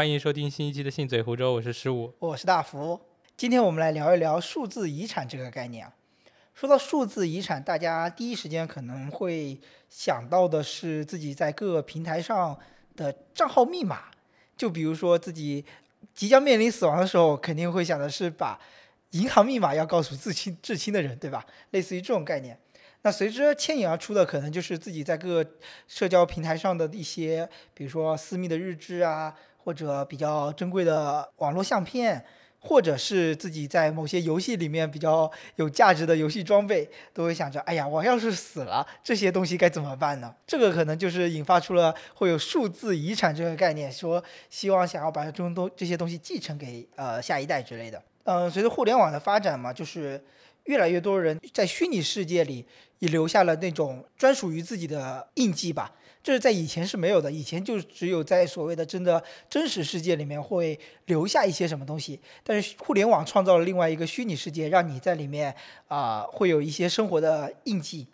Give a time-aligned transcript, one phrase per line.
[0.00, 2.14] 欢迎收听新一期的《信嘴湖州》，我是十五。
[2.20, 2.98] 我是大福。
[3.36, 5.92] 今天我们来聊一聊数字遗产这个概念啊。
[6.54, 9.60] 说到数字遗产，大家第一时间可能会
[9.90, 12.58] 想到的是自己在各个平台上
[12.96, 14.04] 的账号密码。
[14.56, 15.66] 就比如说自己
[16.14, 18.58] 即将面临死亡的时候，肯定会想的是把
[19.10, 21.44] 银行密码要告诉至亲至亲的人，对吧？
[21.72, 22.58] 类似于这种概念。
[23.02, 25.50] 那随之牵引而出的，可能就是自己在各个
[25.86, 32.24] 社交平台上的一些，比如说私密的日志啊，或者比较珍贵的网络相片，
[32.58, 40.34] 或者是自己在某些游戏里面比较有价值的游戏装备，都会想着，哎呀，我要是死了，这些东西该怎么办呢？
[40.46, 48.02] 这个可能就是引发出了会有数字遗产这个概念，说希望想要把这种东这些东西继承给呃下一代之类的。
[48.24, 50.22] 嗯，随着互联网的发展嘛，就是
[50.64, 52.66] 越来越多人在虚拟世界里。
[53.00, 55.90] 也留下了那种专属于自己的印记吧，
[56.22, 65.54] 这是在以前是没有的，以前就只有在所谓的真的真实世界里面会留下一些什么东西，但是互联网创造了另外一个虚拟世界，让你在里面
[65.88, 68.06] 啊会有一些生活的印记。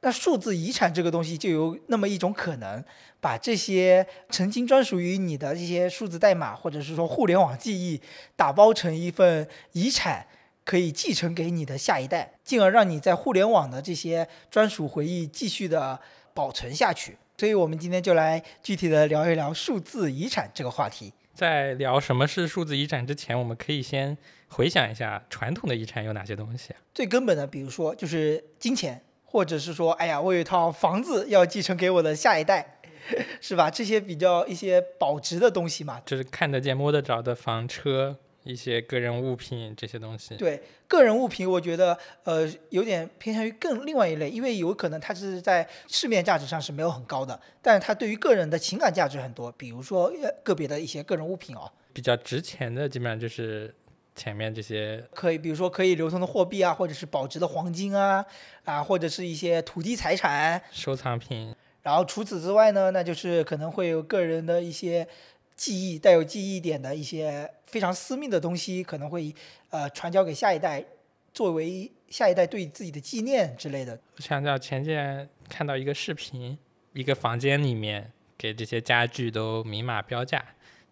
[0.00, 2.84] 那数字遗产这个东西就有那么一种可能，
[3.20, 8.00] 把这些曾经专属于你的这些数字代码，或者是说互联网记忆，
[8.36, 10.26] 打包成一份遗产。
[10.66, 16.00] 可以继承给你的下一代，进而让你在互联网的这些专属回忆继续的
[16.32, 17.18] 保存下去。
[17.36, 21.12] 所以，我们今天就来具体的聊一聊数字遗产这个话题。
[21.34, 24.16] 在聊什么是数字遗产之前，我们可以先
[24.48, 26.72] 回想一下传统的遗产有哪些东西。
[26.94, 32.78] 最根本的，比如说就是金钱，或者是说，哎呀，我有一套房子要继承给我的下一代，
[33.42, 33.68] 是吧？
[33.68, 38.16] 这些比较一些保值的东西嘛，就是看得见、摸得着的房车。
[38.44, 50.12] 一些个人物品这些东西，对个人物品，我觉得呃有点偏向于更另外一类，因为有可能它是在市面价值上是没有很高的，但是它对于个人的情感价值很多，比如说
[50.42, 53.74] 个别的一些个人物品哦，比较值钱的基本上就是
[54.14, 58.22] 前面这些，可以比如说可以流通的货币啊，或者是保值的黄金啊
[58.64, 65.08] 啊，或者是一些土地财产、收藏品，然后除此之外呢，那就是可能会有个人的一些。
[65.56, 69.34] 记忆带有记忆点的一些非常私密的东西，可能会
[69.70, 70.84] 呃传交给下一代，
[71.32, 73.98] 作为下一代对自己的纪念之类的。
[74.16, 76.58] 我想到前几天看到一个视频，
[76.92, 80.44] 一个房间里面给这些家具都明码标价，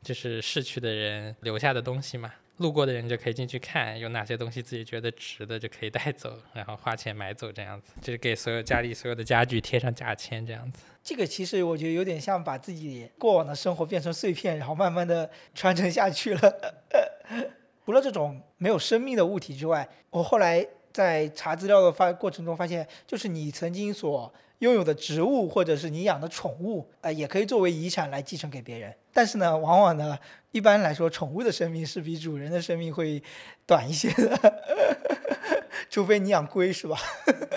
[0.02, 2.32] 就是逝去的人留下的东西嘛。
[2.62, 10.84] 路过的人就可以进去看，有哪些东西自己觉得值的就可以带走，然后花钱买走这样子，就是给所有家里所有的家具贴上价签这样子。
[11.02, 16.74] 这个其实我觉得有点像把自己过往的生活变成碎片，然后慢慢的传承下去了。
[17.84, 28.94] 除了这种没有生命的物体之外，我后来在查资料的发过程中发现，就是你曾经所拥有的植物或者是你养的宠物，呃，也可以作为遗产来继承给别人。
[29.12, 30.16] 但是呢，往往呢，
[30.52, 33.20] 一般来说，宠物的生命是比主人的生命会
[33.66, 34.62] 短一些的，
[35.90, 36.96] 除非你养龟，是吧？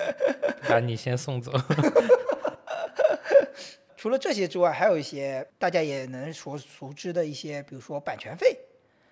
[0.68, 1.52] 把你先送走。
[3.96, 8.58] 除了这些之外，还有一些大家也能所熟知的一些，比如说版权费，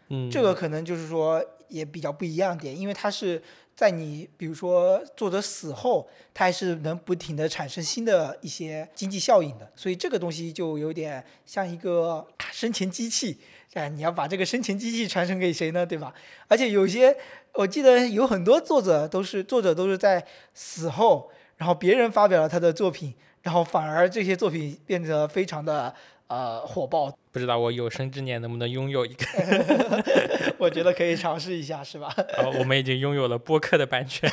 [0.08, 3.40] 嗯，这个可能就是说也比较不一样点，因为它是
[3.76, 13.38] 在你比如说作者死后，它还是能不停的产生新的一些经济效应的，所以这个东西就有点像一个生前机器，
[13.72, 15.84] 哎，你要把这个生前机器传承给谁呢？
[15.84, 16.14] 对吧？
[16.48, 17.16] 而且有些
[17.52, 20.24] 我记得有很多作者都是作者都是在
[20.54, 23.14] 死后，然后别人发表了他的作品。
[23.42, 25.94] 然后反而这些作品变得非常的
[26.28, 29.24] 呃火爆，不知道我有生之年能不能拥有一个？
[30.58, 32.12] 我觉得可以尝试一下，是吧？
[32.38, 34.30] 哦，我们已经拥有了播客的版权，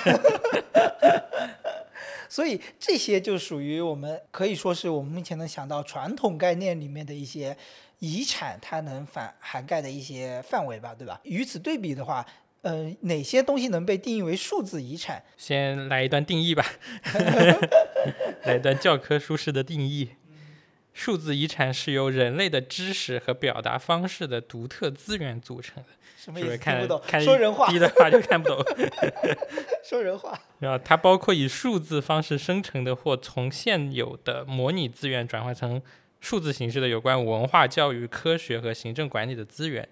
[2.29, 7.57] 所以这些就属于我们可以说是我们目前能想到传统概念里面的一些
[7.99, 11.19] 遗产，它能反涵盖的一些范围吧，对吧？
[11.23, 12.25] 与此对比的话。
[12.63, 15.23] 呃，哪些东西能被定义为数字遗产？
[15.35, 16.63] 先来一段定义吧，
[18.43, 20.11] 来一段教科书式的定义。
[20.93, 25.89] 数字遗产是由人类的知识和表达方式的独特资源组成的。
[26.17, 26.57] 什么意思？
[26.57, 27.01] 听不懂。
[27.21, 27.67] 说人话。
[27.71, 28.57] 低的话就看不懂。
[29.83, 30.39] 说人话。
[30.59, 35.81] 然后它包括以数字方式生成的或从现有的模拟资源转换成
[36.19, 39.87] 数字形式的有关文化、教育、科学和行政管理的资源，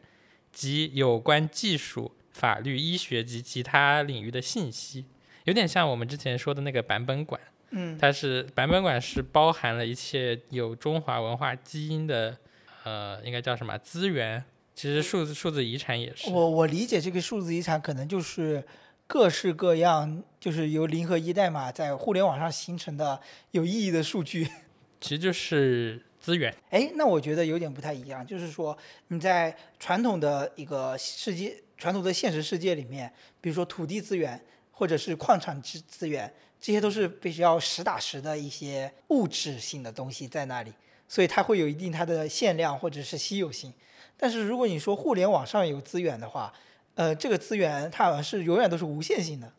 [0.51, 2.15] 及有关技术。
[2.31, 5.03] 法律、医学及其他领域的信息，
[5.43, 7.41] 有点像我们之前说的那个版本馆。
[7.71, 12.37] 嗯，它是版本馆是包含了一切有中华文化基因的，
[12.83, 14.43] 呃，应该叫什么资源？
[14.75, 16.29] 其实数字数字遗产也是。
[16.29, 18.63] 我我理解这个数字遗产可能就是
[19.07, 23.19] 各式各样，就是由零和一代码在互联网上形成的
[23.51, 24.47] 有意义的数据。
[25.01, 26.03] 其实就是。
[26.19, 26.53] 资源。
[26.69, 28.77] 哎，那我觉得有点不太一样，就是说
[29.07, 34.37] 你在传统的一个世界、传统的现实世界里面，比如说土地资源
[34.69, 36.29] 或者是矿产资资源，
[36.61, 40.73] 这些都是必须要实打实的一些物质性的东西在那里，
[41.07, 43.73] 所以它会有一定它的限量或者是稀有性。
[44.17, 46.53] 但是如果你说互联网上有资源的话，
[46.95, 49.53] 呃，这个资源它好像是永远都是无限性的。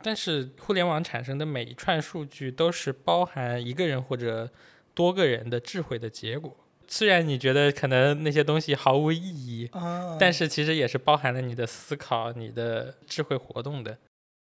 [0.00, 4.48] 但是互联网产生的每一串数据都是包含一个人或者
[4.94, 6.56] 多个人的智慧的结果。
[6.86, 13.98] 虽然你觉得可能那些东西毫无意义，啊但是其实也是包含了你的思考、你的智慧活动的。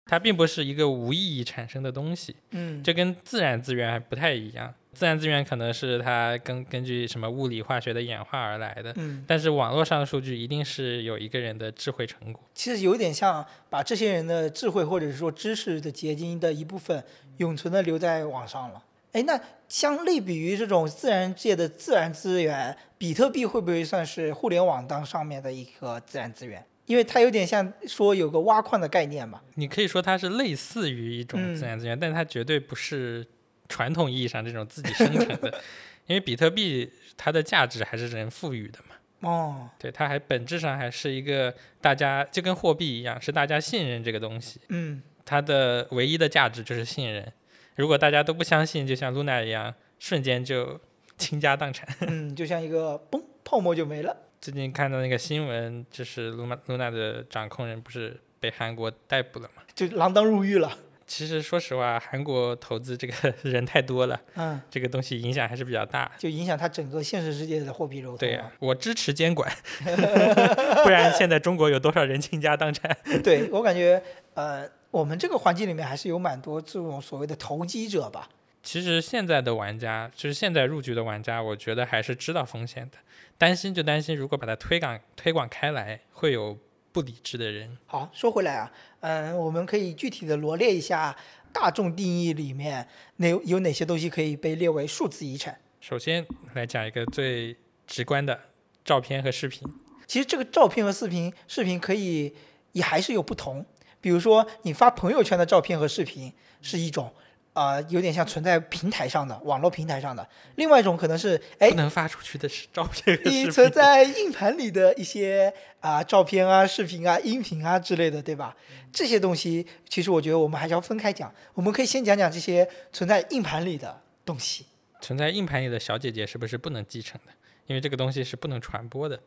[0.06, 4.74] 它并不是一个无意义产生的东西，嗯，这跟自然资源还不太一样。
[4.94, 12.44] 自然资源可能是它根根据什么物理化学的演化而来的，嗯，但是网络上的数据一定是有一个人的智慧成果。
[12.54, 17.04] 其实有点像把这些人的智慧或者是说知识的结晶的一部分
[17.38, 18.84] 永存的留在网上了。
[19.14, 26.64] 哎，那相类比于这种自然界的自然资源，比特币会不会算是互联网当上面的一个自然资源？
[26.86, 29.42] 因为它有点像说有个挖矿的概念嘛。
[29.56, 33.26] 你可以说它是类似于一种嗯自然资源，但它绝对不是
[33.70, 35.62] 传统意义上这种自己生成的，
[36.08, 38.96] 因为比特币它的价值还是人赋予的嘛。
[39.30, 47.32] 哦，对，它还本质上还是一个大家就跟货币一样，是大家信任这个东西，嗯，它的唯一的价值就是信任。
[47.76, 50.78] 如果大家都不相信，就像 Luna 一样，瞬间就
[51.18, 51.88] 倾家荡产。
[52.02, 54.16] 嗯，就像一个嘣泡沫就没了。
[54.44, 59.64] 最近看到那个新闻，就是 Luna Luna 的掌控人不是被韩国逮捕了吗？
[59.74, 60.70] 就锒铛入狱了。
[61.08, 63.14] 其实说实话，韩国投资这个
[63.50, 66.12] 人太多了，嗯，这个东西影响还是比较大。
[66.18, 68.18] 就影响它整个现实世界的货币流通。
[68.18, 69.50] 对呀、我支持监管，
[70.84, 72.98] 不然现在中国有多少人倾家荡产？
[73.24, 74.04] 对我感觉，
[74.34, 78.28] 呃，我们这个环境里面还是有蛮多这种所谓的投机者吧。
[78.62, 82.98] 其实现在的玩家，就是现在入局的玩家，我觉得还是知道风险的，
[83.38, 86.58] 担心就担心如果把它推广推广开来，会有
[86.92, 87.78] 不理智的人。
[87.86, 88.72] 好，说回来啊，
[89.02, 91.16] 嗯，我们可以具体的罗列一下
[91.52, 92.88] 大众定义里面
[93.18, 95.60] 哪有哪些东西可以被列为数字遗产。
[95.82, 98.40] 首先来讲一个最直观的
[98.86, 99.68] 照片和视频。
[100.08, 102.34] 其实这个照片和视频，视频可以
[102.74, 103.66] 也还是有不同。
[104.00, 106.32] 比如说，你发朋友圈的照片和视频
[106.62, 107.12] 是一种，
[107.54, 110.24] 啊、有点像存在平台上的网络平台上的；
[110.56, 113.20] 另外一种可能是，哎不，能发出去的是照片。
[113.26, 118.56] 你存在硬盘里的一些啊、照片啊、视频啊、音频啊之类的，对吧？
[118.92, 121.34] 这些东西，其实我觉得我们还是要分开讲。
[121.54, 124.66] 我们可以先讲讲这些存在硬盘里的东西。
[125.02, 127.32] 存在硬盘里的小姐姐是不是不能继承的？
[127.68, 129.20] 因为这个东西是不能传播的。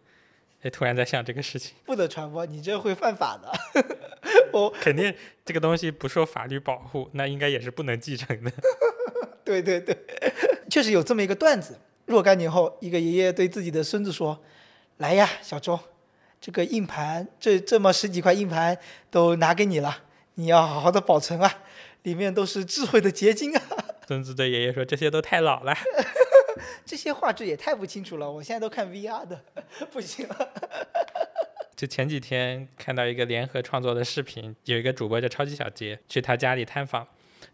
[0.62, 3.52] 哎，突然在想这个事情， 不得传播，你这会犯法的。
[4.52, 5.14] 我，肯定
[5.44, 8.50] 这个东西不受法律保护，那应该也是不能继承的。
[9.44, 9.96] 对对对，
[10.68, 14.42] 确实有这么一个段子：若干年后，一个爷爷对自己的孙子说
[14.98, 15.78] ：“来呀，小周，
[16.40, 18.76] 这个硬盘，这这么十几块硬盘
[19.10, 19.98] 都拿给你了，
[20.34, 21.62] 你要好好的保存啊，
[22.02, 23.62] 里面都是智慧的结晶啊。”
[24.08, 25.76] 孙子对爷爷说：“这些都太老了。
[26.84, 29.40] 这些画质也太不清楚了，我现在都看 VR 的，
[29.92, 30.52] 不行了。
[31.76, 37.06] ”就前几天看到一个联合创作的视频，有一个主播叫超级小杰去他家里探访，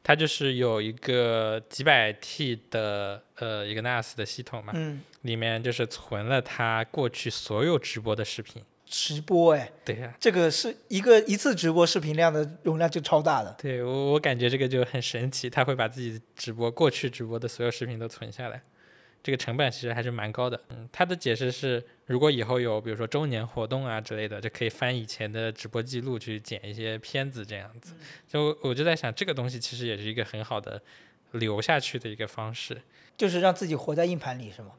[0.02, 8.62] 他就是有一个几百 T 的呃一个 NAS 的系统嘛，嗯，里面就是存了他过去所有直播的视频。
[8.86, 13.56] 直播哎，对呀、这个是一个一次直播视频量的容量就超大的。
[13.58, 18.62] 对我我感觉这个就很神奇，他会把自己直播过去直播的所有视频都存下来，
[19.22, 20.60] 这个成本其实还是蛮高的。
[20.70, 27.94] 嗯，他的解释是，如果以后有比如说周年活动啊之类的，就可以翻以前的直播记录去剪一些片子这样子。
[28.26, 30.82] 就我就在想，这个东西其实也是一个很好的
[31.30, 32.82] 留下去的一个方式。
[33.14, 34.72] 就是让自己活在硬盘里，是吗？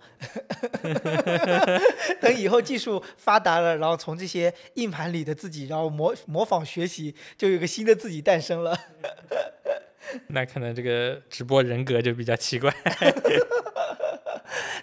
[2.19, 8.77] 等以后技术发达了，然后从这些硬盘里的自己，然后模模仿学习，就有个新的自己诞生了。
[10.27, 12.73] 那可能这个直播人格就比较奇怪。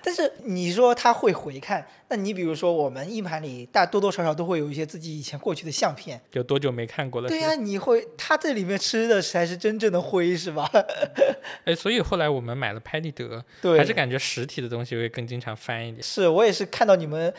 [0.02, 6.21] 但是你说他会回看，那你比如说我们硬盘里大多多少少都会有一些自己以前过去的相片。
[6.33, 7.28] 有多久没看过了？
[7.28, 10.71] 对呀、你会他这里面吃的才是真正的灰，是吧？
[11.64, 16.02] 哎，所以后来我们买了拍立得，对，还是感觉实体的东西会更经常翻一点。
[16.02, 17.33] 是我也是看到你们，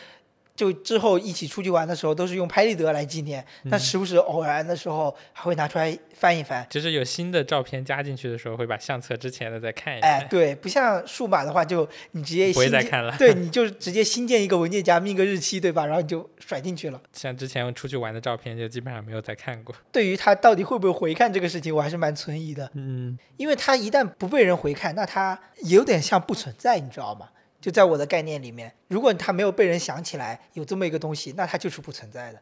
[0.62, 6.64] 就之后一起出去玩的时候，都是用拍立得来纪念，但时不时偶然的时候还会拿出来翻一翻。
[6.70, 10.20] 就是有新的照片加进去的时候，会把相册之前的再看一看。
[10.20, 13.12] 哎，对，不像数码的话，就你直接不会再看了。
[13.18, 15.84] 对，你就直接新建一个文件夹，命个日期，对吧？
[15.88, 17.02] 然后你就甩进去了。
[17.12, 19.74] 像之前出去玩的照片，就基本上没有再看过。
[19.92, 27.30] 对于他到底会不会回看这个事情，我还是蛮存疑的，嗯，因为他一旦不被人回看，那他有点像不存在，你知道吗？
[27.62, 32.42] 就在我的概念里面，如果它没有被人想起来有这么一个东西，那它就是不存在的，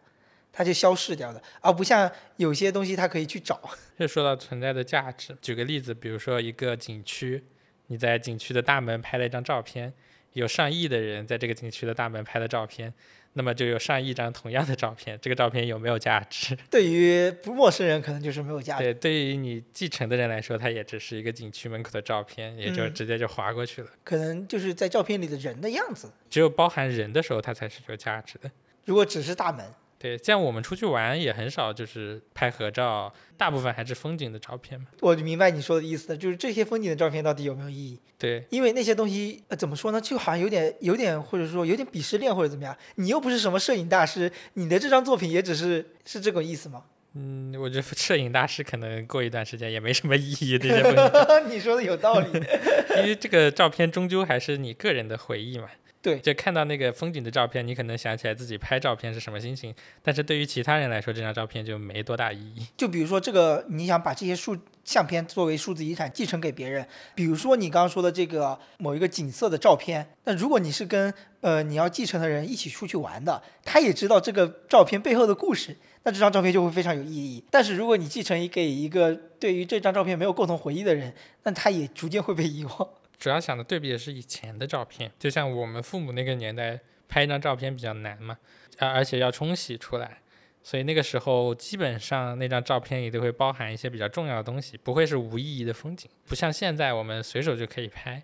[0.54, 3.60] 它就消失掉的，而不像有些东西它可以去找。
[4.00, 7.44] 就说到存在的价值，举个例子，比如说一个景区，
[7.88, 9.94] 你在景区的大门拍了一张照片，
[10.32, 12.94] 有上亿的人在这个景区的大门拍的照片。
[13.34, 16.58] 那么就有上亿张同样的照片，这个照片有没有价值？
[16.70, 18.84] 对于不陌生人可能就是没有价值。
[18.84, 23.90] 对，对于你继承的人来说，它也只是一个景区门口的照片，也就直接就划过去了。
[24.04, 26.12] 可能就是在照片里的人的样子。
[26.30, 28.50] 只有包含人的时候，它才是有价值的。
[28.86, 29.66] 如果只是大门。
[30.00, 34.88] 对，像我们出去玩也很少，就是拍合照，大部分还是风景的照片嘛。
[35.02, 38.00] 我就明白你说的意思，就是这些风景的照片到底有没有意义？
[38.18, 40.00] 对，因为那些东西，呃，怎么说呢？
[40.00, 42.74] 就好像有点、有点，或者说有点鄙视链或者怎么样。
[42.96, 46.86] 你又不是什么摄影大师，你的这张作品也只是是这个意思吗？
[47.16, 50.58] 嗯，我觉得摄影大师可能过一段时间也没什么意义。
[50.58, 52.28] 这些风景， 你说的有道理，
[52.96, 55.68] 因为这个照片终究还是你个人的回忆嘛。
[56.02, 62.66] 对，就看到那个风景的照片，你可能想起来自己拍照片是什么心情，但是对于其他人来说，这张照片就没多大意义。
[62.78, 77.44] 就比如说这个，你想把这些数相片作为数字遗产继承给别人，比如说你刚刚说的这个某一个景色的照片，那如果你是跟呃你要继承的人一起出去玩的，他也知道这个照片背后的故事，那这张照片就会非常有意义。
[77.52, 81.14] 但是如果你继承给一个对于这张照片没有共同回忆的人，
[81.44, 82.88] 那他也逐渐会被遗忘。
[83.20, 88.38] 主要想的对比的是以前的照片，就像我们父母那个年代拍一张照片比较难嘛，
[88.78, 90.20] 啊，而且要冲洗出来，
[90.64, 98.24] 所以那个时候基本上那张照片里都会包含一些比较重要的东西，不会是无意义的风景，不像现在我们随手就可以拍，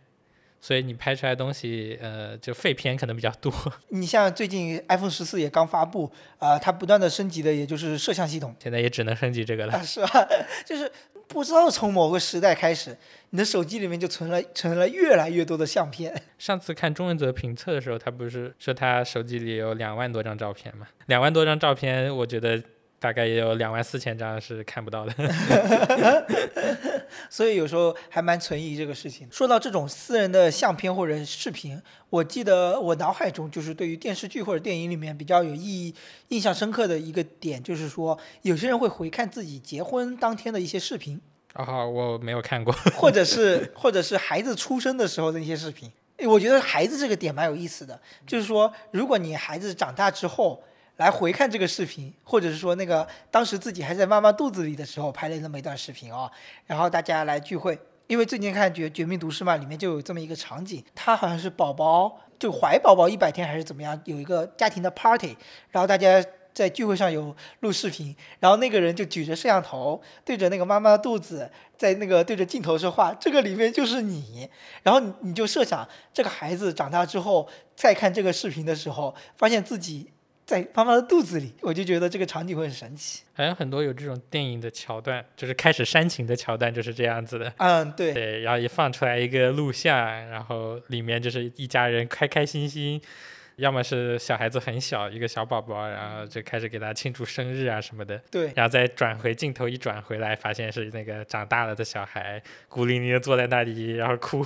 [0.61, 3.51] 所以你拍出来东西，呃，就废片可能比较多。
[3.89, 6.09] 你像最近 iPhone 十四也刚发布，
[6.39, 10.25] 啊，它不断的升级的也就是摄像系统，现在也只能升级这个了，是吧？
[10.65, 10.89] 就是。
[11.27, 12.95] 不知道从某个时代开始，
[13.31, 16.15] 你的手机里面就存了存了越来越多的相片。
[16.37, 20.87] 上次看钟文泽评测的时候，他不是说他手机里有两万多张照片吗？
[21.07, 22.61] 两万多张照片，我觉得
[22.99, 25.13] 大概也有两万四千张是看不到的。
[27.29, 29.27] 所以有时候还蛮存疑这个事情。
[29.31, 35.93] 说到这种私人的相片或者视频，我记得我脑海中就是对于电视剧或者电影里面比较有意义、
[36.29, 41.19] 印象深刻的一个点，就是说有些人会回看自己结婚当天的一些视频。
[41.53, 42.73] 啊，我没有看过。
[42.95, 45.91] 或者是或者是孩子出生的时候的一些视频。
[46.25, 50.63] 我觉得孩子这个点蛮有意思的，就是说如果你孩子长大之后。
[50.97, 56.31] 来回看这个视频，或者是说那个当时自己还在妈妈肚子里的时候拍了那么一段视频啊，
[56.65, 57.77] 然后大家来聚会。
[58.07, 65.35] 因为最近看《绝绝命毒师》嘛，里面就有这么一个场景，他好像是宝宝就怀宝宝一百天还是怎么样，有一个家庭的 party，
[65.71, 66.23] 然后大家
[66.53, 74.47] 在聚会上有录视频，然后那个人就举着摄像头对着那个妈妈的肚子，在那个对着镜头说话，这个里面就是你，
[74.83, 80.11] 然后你你就设想这个孩子长大之后再看这个视频的时候，发现自己。
[80.45, 83.23] 在妈妈的肚子里，我就觉得这个场景会很神奇。
[83.33, 87.51] 好像很多有这种电影的桥段，就是开始煽情的桥段，就是这样子的。
[87.57, 88.13] 嗯，对。
[88.13, 89.97] 对，然后一放出来一个录像，
[90.29, 93.01] 然后里面就是一家人开开心心，
[93.55, 98.15] 要么是小孩子很小，一个小宝宝，然后就开始给他庆祝生日啊什么的。
[98.29, 98.51] 对。
[98.55, 104.45] 然后再转回镜头一转回来，发现是那个长大了的小孩，孤零零的坐在那里，然后哭。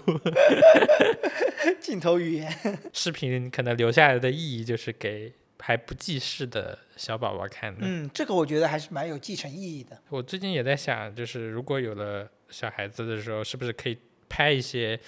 [1.81, 2.49] 镜头语言。
[2.93, 5.33] 视频可能留下来的意义就是给。
[5.61, 10.01] 还不记事的小宝宝看的，嗯，这个我觉得还是蛮有继承意义的。
[10.09, 13.97] 我最近也在想，就是如果有了小孩子的时候，是不是可以
[14.27, 14.99] 拍一些，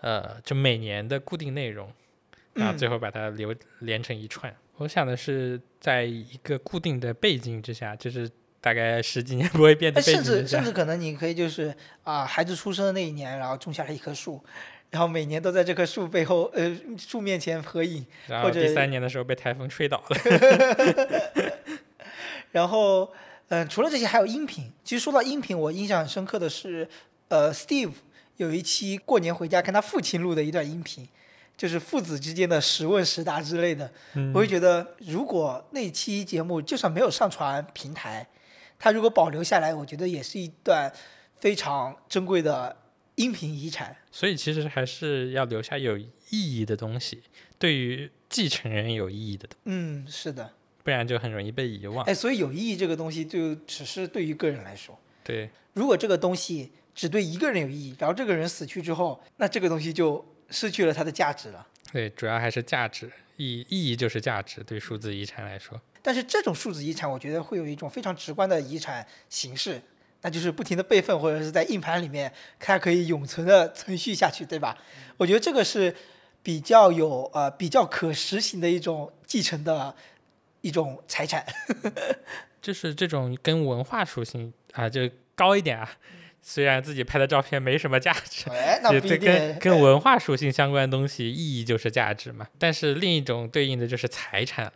[0.00, 1.90] 呃，就每年的固定内容，
[2.52, 4.54] 然后最后把它留连成一串。
[4.76, 8.30] 我想的是，在一个固定的背景之下，就是
[8.60, 14.44] 大概十几年 不会变的背景甚至甚至可能你可以就是啊，孩子出生的那一年，然后种下了一棵树。
[14.94, 20.16] 然后每年都在这棵树背后，呃，树面前合影，然后第三年的时候被台风吹倒了。
[22.52, 23.12] 然后，
[23.48, 24.70] 嗯，除了这些还有音频。
[24.84, 26.88] 其实说到音频，我印象很深刻的是，
[27.26, 27.90] 呃，Steve
[28.36, 31.08] 有一期过年回家跟他父亲录的一段音频，
[31.56, 33.90] 就是父子之间的十问十答之类的。
[34.32, 38.24] 我会觉得，如果那期节目就算没有上传平台，
[38.78, 40.92] 他如果保留下来，我觉得也是一段
[41.40, 42.76] 非常珍贵的。
[43.16, 47.22] 音频遗产，所以其实还是要留下有意义的东西，
[47.58, 49.56] 对于继承人有意义的东。
[49.64, 50.52] 嗯，是的，
[50.82, 52.04] 不然就很容易被遗忘。
[52.06, 54.98] 哎，所以有意义这个东西，就只是对于个人来说。
[55.22, 61.66] 对，如果这个东西只对一个人有意义，然后这个人死去之后，那这个东西就失去了它的价值了。
[61.92, 65.80] 对，主要还是价值，意意义就是价值，对数字遗产来说。
[66.02, 69.80] 但是这种数字遗产，我觉得会有一种非常直观的遗产形式。
[70.24, 74.76] 那就是不停的备份，或者是在硬盘里面，它可以永存的存续下去，对吧？
[75.18, 75.94] 我觉得这个是
[76.42, 79.94] 比较有呃比较可实行的一种继承的
[80.62, 81.44] 一种财产。
[82.62, 85.90] 就是这种跟文化属性啊就高一点啊。
[86.40, 89.20] 虽然自己拍的照片没什么价值，哎，那不一定。
[89.20, 92.46] 跟跟文化属性相关的东西意义就是价值嘛。
[92.58, 94.72] 但是另一种对应的就是财产了，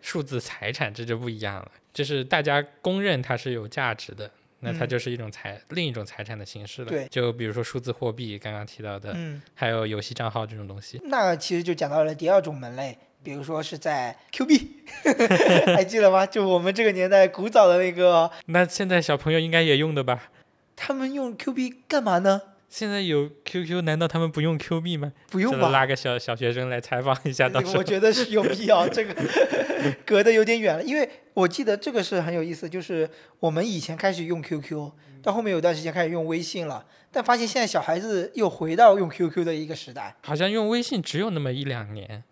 [0.00, 4.30] 数字财产这就不一样了，就是大家公认它是有价值的，
[4.60, 6.88] 那它嗯就是一种财、另一种财产的形式了。
[6.88, 11.00] 对就比如说数字货币，刚刚提到的，嗯，还有游戏账号这种东西。
[11.04, 14.76] 那其实就讲到了第二种门类，比如说是在 Q 币，
[15.74, 16.26] 还记得吗？
[16.26, 20.30] 就我们这个年代古早的那个，那现在小朋友应该也用的吧？
[20.76, 22.42] 他们用 Q 币干嘛呢？
[22.70, 25.12] 现在有 QQ，难道他们不用 Q 币吗？
[25.28, 25.70] 不用吧？
[25.70, 29.12] 拉个小小学生来采访一下， 到时候我觉得是有必要，这个
[30.06, 34.90] 隔得有点远了，因为我记得这个是很有意思，就是我们以前开始用 QQ，
[35.22, 40.16] 到后面有段时间开始用微信了，但发现现在小孩子又回到用 QQ 的一个时代。
[40.22, 42.22] 好像用微信只有那么一两年，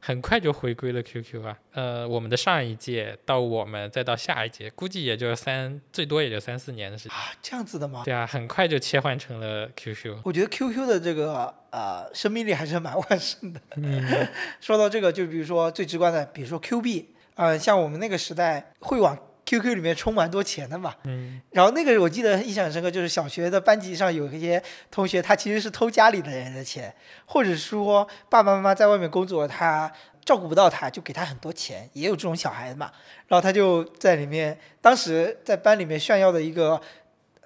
[0.00, 1.58] 很快就回归了 QQ 啊。
[1.72, 7.16] 呃，我们的上一届到我们再到下一届，估计也就三，最多也就三四年的时间。
[7.16, 8.02] 啊，这样子的吗？
[8.04, 10.18] 对啊，很快就切换成了 QQ。
[10.24, 13.60] 我觉得 QQ 的这个呃生命力还是蛮 旺盛的。
[13.76, 14.28] 嗯，
[14.60, 20.92] 说到这个，就比如说最直观的，比如说 Q 币，呃，像我们那个时代会往 QQ 里面充蛮多钱的嘛。
[21.04, 26.92] 嗯，然后那个我记得印象很深刻，就是小学的班级上有一些同学，他其实是偷家里的人的钱，
[27.24, 29.92] 或者说爸爸妈妈在外面工作，他
[30.24, 32.90] 照顾不到他，就给他很多钱，也有这种小孩子嘛。
[33.28, 36.80] 然后他就在里面，当时在班里面炫耀的一个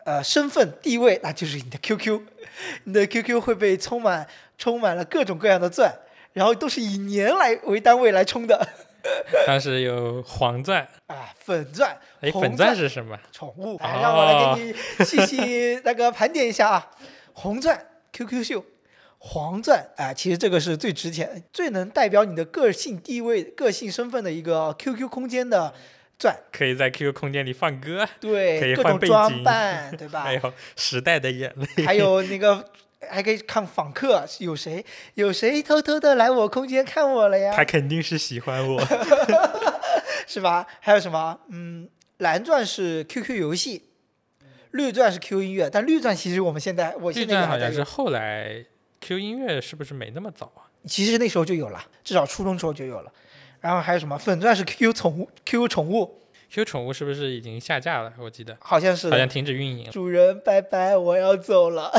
[0.05, 2.23] 呃身份地位，那就是你的 QQ，
[2.85, 5.93] 你的 QQ 会被充满充满了各种各样的钻，
[6.33, 8.67] 然后都是以年来为单位来充的
[9.47, 13.19] 当时有黄钻，啊，粉钻、哎，粉钻钻是什么？
[13.32, 16.91] 宠物，来让我来给你细细那个盘点一下啊。
[17.32, 18.65] 红钻 QQ 秀，
[19.19, 25.73] 黄钻啊、其实这个是最值钱、最能代表你的个性地位、个性身份的一个 QQ 空间的
[26.19, 30.34] 钻，可以在 QQ 空间里放歌，可对，以换背各种装景扮，对吧还？
[30.34, 31.84] 有时代的眼泪。
[31.86, 32.65] 还有那个。
[33.08, 34.84] 还可以看访客，有谁
[35.15, 37.52] 有谁偷偷的来我空间看我了呀？
[37.56, 38.80] 他肯定是喜欢我。
[40.26, 40.67] 是吧？
[40.80, 41.41] 还有什么？
[41.49, 43.82] 嗯，蓝钻是 QQ 游戏，
[44.73, 48.65] 绿钻是 QQ 音乐，但绿钻其实我们现在我绿现在好像是后来
[49.00, 50.69] Q 音乐是不是没那么早啊？
[50.86, 53.13] 其实那时候就有了，至少初中时候就有了。
[53.60, 54.17] 然后还有什么？
[54.17, 56.20] 粉钻是 QQ 宠物，QQ 宠物
[56.52, 58.13] Q 宠物是不是已经下架了？
[58.19, 59.89] 我记得好像是好像停止运营。
[59.93, 61.93] 主人拜拜，我要走了。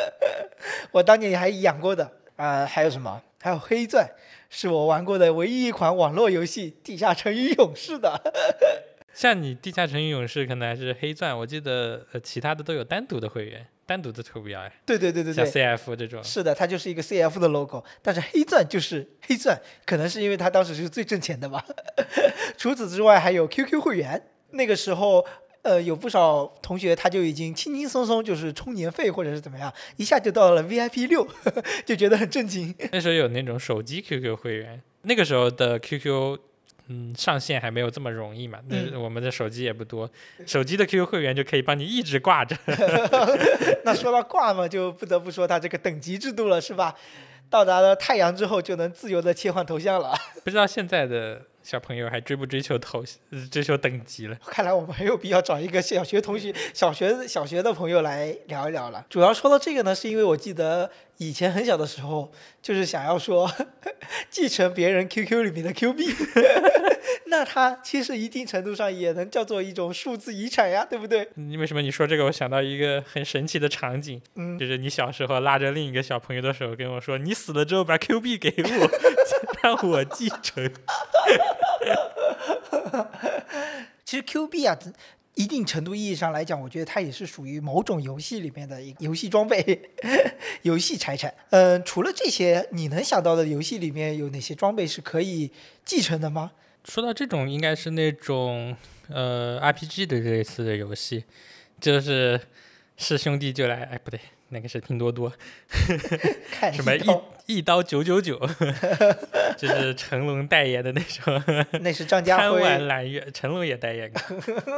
[0.92, 2.10] 我当年还养过的。
[2.36, 3.22] 啊，还有什么？
[3.40, 4.06] 还有黑钻，
[4.50, 8.20] 是我玩过的唯一一款网络游戏《地下城与勇士》的。
[9.14, 16.22] 像你地下城与勇士可能还是黑钻，我记得呃其他的都有单独的会员，单独的图标哎，对对对对像，CF 这种。
[16.22, 21.64] 是的，它就是一个 CF 的 logo，但是黑钻就是黑钻，可能是因为它当时是最挣钱的吧。
[22.58, 25.24] 除此之外，还有 QQ 会员，那个时候。
[25.64, 31.26] 呃，有不少同学他就已经轻轻松松就是充年费或者是怎么样，一下就到了 VIP 六，
[31.86, 32.74] 就觉得很震惊。
[32.92, 36.38] 那时候有那种手机 QQ 会员，那个时候的 QQ，
[36.88, 38.58] 嗯，上线还没有这么容易嘛。
[38.68, 40.10] 那嗯我们的手机也不多，
[40.46, 42.56] 手机的 QQ 会员就可以帮你一直挂着。
[43.84, 46.94] 那说到挂嘛，就不得不说它这个等级制度了，是吧？
[47.50, 50.14] 到达了太阳之后，就能自由的切换头像了。
[50.44, 54.36] 不知道现在的小朋友还追不追求头呃追求等级了？
[54.46, 59.04] 看来我们很有必要找一个小学同学、小学小学的朋友来聊一聊了。
[59.10, 62.30] 主要说到这个呢，是因为我记得以前很小的时候，
[62.62, 63.50] 就是想要说
[64.30, 66.04] 继承别人 QQ 里面的 Q 币，
[67.26, 71.26] 那它其实一定程度上也能叫做一种数字遗产呀，对不对？
[71.34, 72.24] 你为什么你说这个？
[72.26, 78.90] 我想到一个很神奇的场景，嗯，就是你小时候拉着另一个小朋友的手跟我说：“你死了之后把 Q 币给我，
[79.64, 80.70] 让我继承。
[84.04, 84.78] 其实 Q 币啊。
[85.36, 89.90] 一定程度意义上来讲，我觉得它也是属于某种游戏里面的游戏装备、
[90.62, 91.34] 游戏财产。
[91.50, 95.50] 嗯，除了这些，你能想到的游戏里面有哪些装备是可以
[95.84, 96.52] 继承的吗？”
[96.88, 98.76] 说到这种，应该是那种
[99.08, 101.24] 呃 RPG 的类似的游戏，
[101.80, 102.40] 就是
[102.96, 105.32] 是兄弟就来，哎不对，那个是拼多多，
[106.52, 106.94] 看什么
[107.46, 108.38] 一一刀九九九，
[109.56, 111.42] 就是成龙代言的那种
[111.82, 114.20] 那是张家辉贪玩，蓝月，成龙也代言过。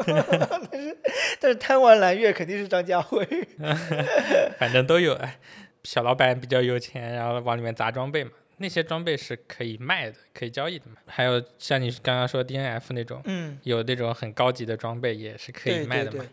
[0.71, 0.97] 但是
[1.41, 3.27] 但是贪玩蓝月肯定是张家辉。
[4.59, 5.15] 反正都有。
[5.15, 5.39] 哎，
[5.85, 10.97] 小老板比较有钱，然后往里面砸装备嘛，那些装备是可以卖的，可以交易的嘛。
[11.07, 16.19] 还有像你刚刚说 DNF 那种，嗯，有那种很高级的装备也是可以卖的嘛。
[16.19, 16.29] 对对，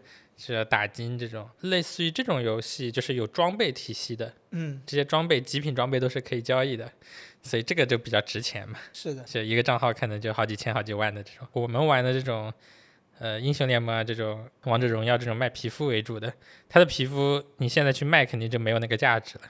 [0.45, 6.91] 是打金这种，类似于这种游戏，就是有装备体系的，嗯，这些装备极品装备都是可以交易的，
[7.41, 8.77] 所以这个就比较值钱嘛。
[8.91, 11.47] 是的，就一个账号可能就好几千、好几万的这种。
[11.53, 12.53] 我们玩的这种，
[13.19, 16.34] 呃，英雄联盟啊，这种王者荣耀这种卖皮肤为主的，
[16.67, 19.43] 它的皮肤你现在去卖肯定就没有那个价值了，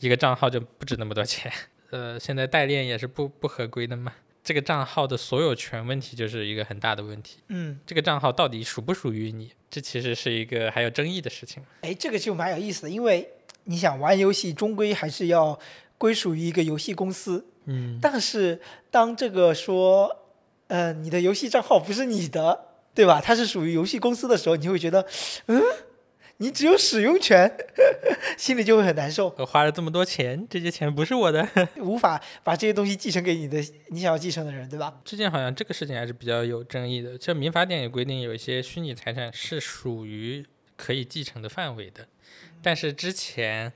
[0.00, 1.52] 一个账号就不值那么多钱。
[1.90, 4.12] 呃，现在代练也是不不合规的嘛。
[4.50, 7.36] 这个账号的所有权问题就是一个很大的问题。
[7.50, 9.52] 嗯，这个账号到底属不属于你？
[9.70, 11.62] 这其实是一个还有争议的事情。
[11.82, 13.30] 哎，这个就蛮有意思的，因为
[13.62, 15.56] 你想玩游戏，终归还是要
[15.96, 17.46] 归属于一个游戏公司。
[17.66, 18.60] 嗯，但是
[18.90, 20.24] 当这个说，
[20.66, 22.60] 呃，你的游戏账号不是你的，
[22.92, 23.20] 对吧？
[23.24, 25.06] 它是属于游戏公司的时候，你就会觉得，
[25.46, 25.62] 嗯，
[26.42, 27.50] 你只有使用权，
[28.38, 31.46] 心里就会很难受，我花了这么多钱，这些钱不是我的。
[31.76, 35.00] 无法把这些东西继承给你的你想要继承的人，对吧？
[35.04, 37.18] 之前好像这个事情还是比较有争议的。
[37.18, 40.42] 这民法典也规定，有一些虚拟财产是属于
[40.76, 42.08] 可以继承的范围的，
[42.62, 43.70] 但是之前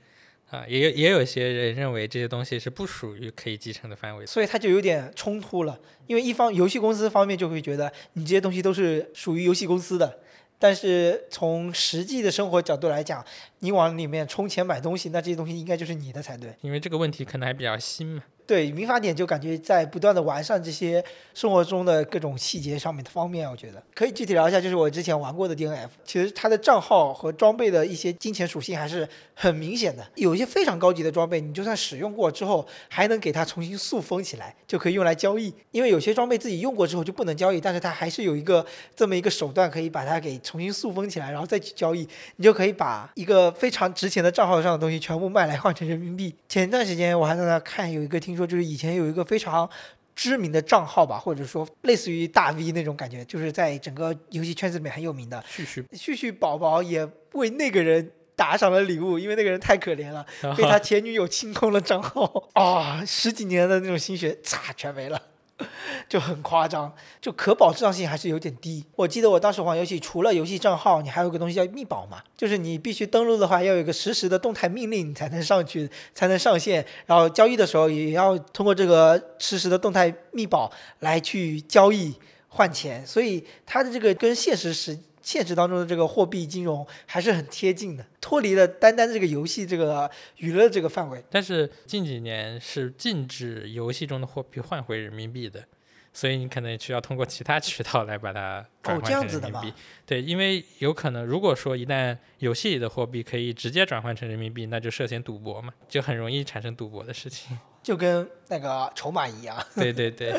[0.49, 4.25] 啊，也有也有些人认为这些东西是不属于可以继承的范围。
[4.25, 10.19] 所以它就有点冲突了，因为一方游戏公司方面就会觉得你这些东西都是属于游戏公司的，
[10.57, 13.23] 但是从实际的生活角度来讲，
[13.59, 16.55] 你往里面充钱买东西，那这些东西应该就是你的才对。
[16.61, 18.23] 因为这个问题可能还比较新嘛。
[18.47, 21.03] 对民法典就感觉在不断的完善这些
[21.33, 30.05] 生活中的各种细节上面的方面，我觉得可以具体聊一下，就是我之前玩过的 DNF，其实它的账号和装备的一些金钱属性还是很明显的。
[30.15, 35.53] 有一些非常高级的装备，你就算使用过之后，还能给它重新塑封起来，就可以用来交易。
[35.71, 46.33] 因为有些装备自己用过之后就不能交易，但是它还是有一个这么一个手段，可以把它给重新塑封起来，然后再去交易，你就可以把一个非常值钱的账号上的东西全部卖来换成人民币。
[46.47, 49.69] 前段时间我还在那看有一个听说，就是以前有一个非常
[50.15, 55.43] 知名的账号吧，或者说类似于大 V 那种感觉，就是在整个游戏圈子里面很有名的。
[55.47, 60.25] 旭旭旭旭宝宝也为那个人打赏了礼物，因为那个人太可怜了，
[60.57, 65.21] 被他前女友清空了账号啊、十几年的那种心血，嚓全没了。
[66.09, 68.85] 就很夸张，就可保质量性还是有点低。
[68.95, 76.85] 我记得我当时玩游戏，除了游戏账号，你还有个东西叫密保嘛，就是你必须登录的话，要有一个实时的动态命令，你才能上去，才能上线。
[77.05, 82.13] 然后交易的时候也要通过这个实时的动态密保来去交易
[82.49, 91.21] 换钱，所以它的这个跟现实时现实当中的这个货币金融还是很贴近的，脱离了单单这个游戏这个娱乐这个范围。
[91.31, 95.65] 但是近几年是禁止游戏中的货币换回人民币的，
[96.13, 99.73] 所以你可能需要通过其他渠道来把它转换成人民币。
[100.05, 107.57] 对，因为有可能，如果说一旦游戏里的货币可以直接转换成人民币，那就涉嫌赌博嘛，就很容易产生赌博的事情。
[107.85, 110.33] 就跟那个筹码一样， 对对对，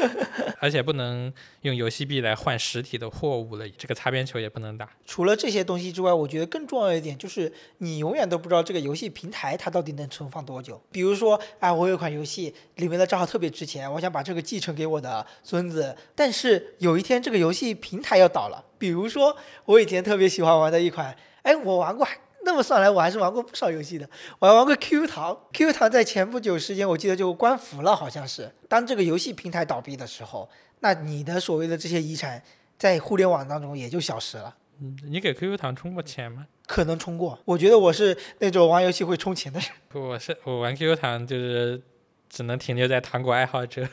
[0.59, 4.91] 而且不能用游戏币来换实体的货物了，这个擦边球也不能打。
[5.05, 10.83] 除了这些东西之外，我觉得更重要一点就是你永远都不知道这个游戏平台它到底能存放多久。
[10.91, 18.65] 比如说，哎，我有一款游戏里面的账号特别值钱，我想把这个继承给我的孙子，但是有一天这个游戏平台要倒了。
[18.77, 22.05] 比如说，我以前特别喜欢玩的一款，哎，我玩过。
[22.47, 24.09] 那么算来，我还是玩过不少游戏的。
[24.39, 28.51] 我还玩过 Q 糖，Q 糖在前不久时间，我记得就关服了，好像是。
[28.69, 30.49] 当这个游戏平台倒闭的时候，
[30.81, 32.41] 那你的所谓的这些遗产
[32.79, 34.55] 在互联网当中也就消失了。
[34.81, 36.47] 嗯，你给 QQ 糖充过钱吗？
[36.69, 39.69] 可能充过，我觉得我是那种玩游戏会充钱的人。
[39.93, 41.83] 我是我玩 QQ 糖就是
[42.31, 43.89] 只能停留在糖果爱好者，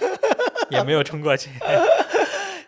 [0.70, 1.52] 也没有充过钱。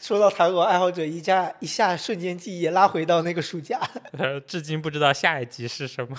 [0.09, 3.79] 说到糖果爱好者，一下一下瞬间记忆拉回到那个暑假。
[4.17, 6.17] 呃，至今不知道下一集是什么。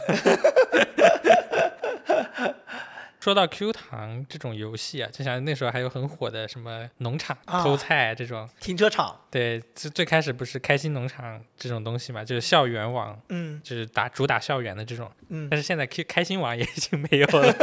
[3.19, 17.51] 说到 Q 糖这种游戏啊，就像那时候还有很火的什么农场啊偷菜这种，停车场，对，最最开始不是开心农场这种东西嘛，就是校园网，嗯就是打主打校园的这种，嗯，但是现在 Q 开心网也已经没有了。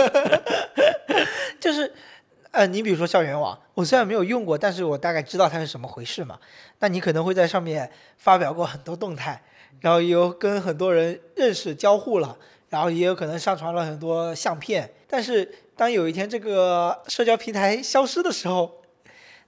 [1.59, 1.91] 就是，
[2.57, 6.39] 呃，你比如说校园网，我虽然没有用过，但是我大概知道它是什么回事嘛。
[6.79, 9.43] 那你可能会在上面发表过很多动态，
[9.83, 12.39] 然后有跟很多人认识交互了，
[12.71, 14.91] 然后也有可能上传了很多相片。
[15.07, 18.83] 但是当有一天这个社交平台消失的时候，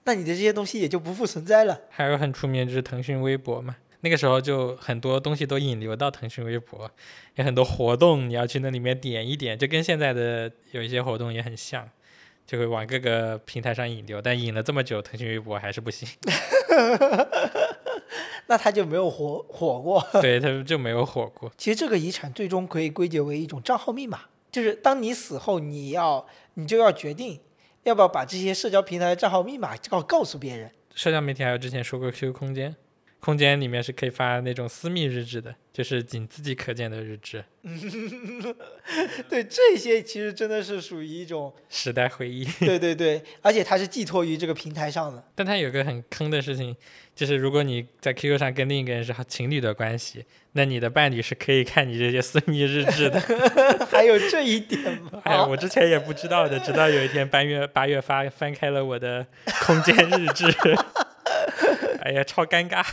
[0.05, 1.81] 那你的这些东西也就不复存在了。
[1.88, 6.90] 还有很出名就是腾讯微博嘛，那个时候就很多东西都引流到腾讯微博，
[7.37, 11.88] 有很多活动你要去那里面点一点，就跟现在的有一些活动也很像，
[12.48, 16.08] 就会往各个平台上引流，但引了这么久，腾讯微博还是不行，
[18.48, 20.02] 那他就没有火火过。
[20.22, 21.52] 对，他就没有火过。
[21.58, 27.38] 其实这个遗产最终可以归结为一种账号密码，就是当你死后，你要你就要决定
[27.82, 30.70] 要不要把这些社交平台的账号密码告告诉别人。
[30.94, 32.74] 社交媒体还有之前说过 QQ 空间
[33.20, 37.44] 空间里面是可以发那种私密日志的，就是仅自己可见的日志，
[39.28, 42.44] 对，这些其实真的是属于一种，时代回忆。
[42.64, 45.22] 对对对，而且它是寄托于这个平台上的。
[45.35, 46.76] 但它有个很坑的事情，
[47.14, 53.20] 就是如果你在 QQ 上跟另一个人是情侣的关系，那你的伴侣是可以看你这些私密日志的。
[53.90, 55.20] 还有这一点吗？
[55.24, 59.26] 哎呀，我之前也不知道的，直到有一天八月八月发翻开了我的
[59.66, 60.46] 空间日志，
[62.02, 62.84] 哎呀，超尴尬。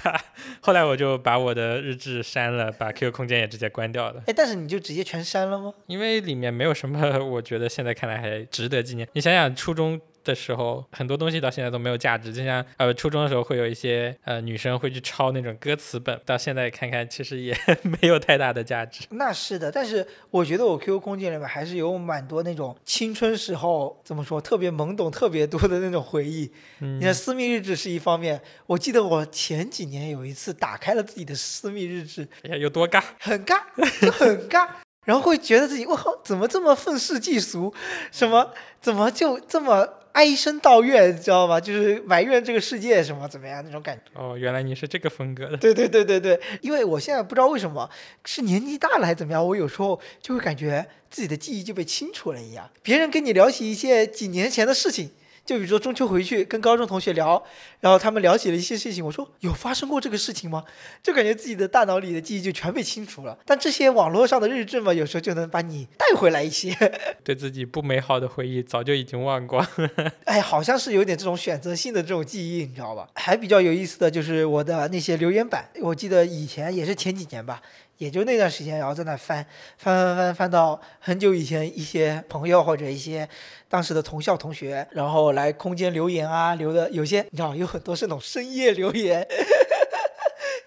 [0.61, 4.23] 后来我就把我的日志删了，把 QQ 空间也直接关掉了。
[4.27, 5.73] 哎，但是你就直接全删了吗？
[5.87, 9.07] 因为里面没有什么，我觉得现在看来还值得纪念。
[9.13, 9.99] 你想想初中。
[10.25, 12.33] 的时候，很多东西到现在都没有价值。
[12.33, 19.05] 就像呃，初中的时候会有一些呃女生会去抄那种歌词本，到现在看看其实也 没有太大的价值。
[19.11, 26.51] 那是的，但是我觉得我 QQ 空间里面还是有蛮多那种青春时候怎么说特别懵懂、特别多的那种回忆。
[26.79, 33.01] 你看私密日志是一方面，我记得我前几年有一次打开了自己的私密日志，哎呀，有多尬？
[33.19, 33.61] 很尬，
[34.01, 34.67] 就很尬。
[35.05, 37.71] 然后会觉得自己，我靠，怎么这么愤世嫉俗？
[38.11, 38.51] 什么？
[38.81, 41.13] 怎么就这么哀声道怨？
[41.13, 41.59] 你知道吗？
[41.59, 44.03] 就是埋怨这个世界什么怎么样那种感觉。
[44.13, 45.57] 哦，原来你是这个风格的。
[45.57, 47.89] 对对对对对，因为我现在不知道为什么，
[48.23, 52.69] 是年纪大了还是怎么样，我有时候就会感觉自己的记忆就被清除了一样。
[52.81, 55.11] 别人跟你聊起一些几年前的事情。
[55.45, 57.41] 就比如说中秋回去跟高中同学聊，
[57.79, 60.63] 然后他们聊起了一些事情，我说有发生过这个事情吗？
[61.03, 63.37] 就感觉自己的大脑里的记忆就全被清除了。
[63.45, 66.73] 但这些网络上的日志嘛，有时候就能把你带回来一些，
[67.23, 69.65] 对自己不美好的回忆早就已经忘光。
[70.25, 73.07] 哎，好像是有点这种选择性的这种记忆，你知道吧？
[73.13, 77.61] 还比较有意思的就是我的那些留言板，我记得以前也是前几年吧。
[77.97, 79.45] 也就那段时间，然后在那翻
[79.77, 83.27] 翻翻翻翻到很久以前一些朋友或者一些
[83.69, 89.27] 当时的同校同学，然后来空间留言啊，留的有些你知道有很多是那种深夜留言。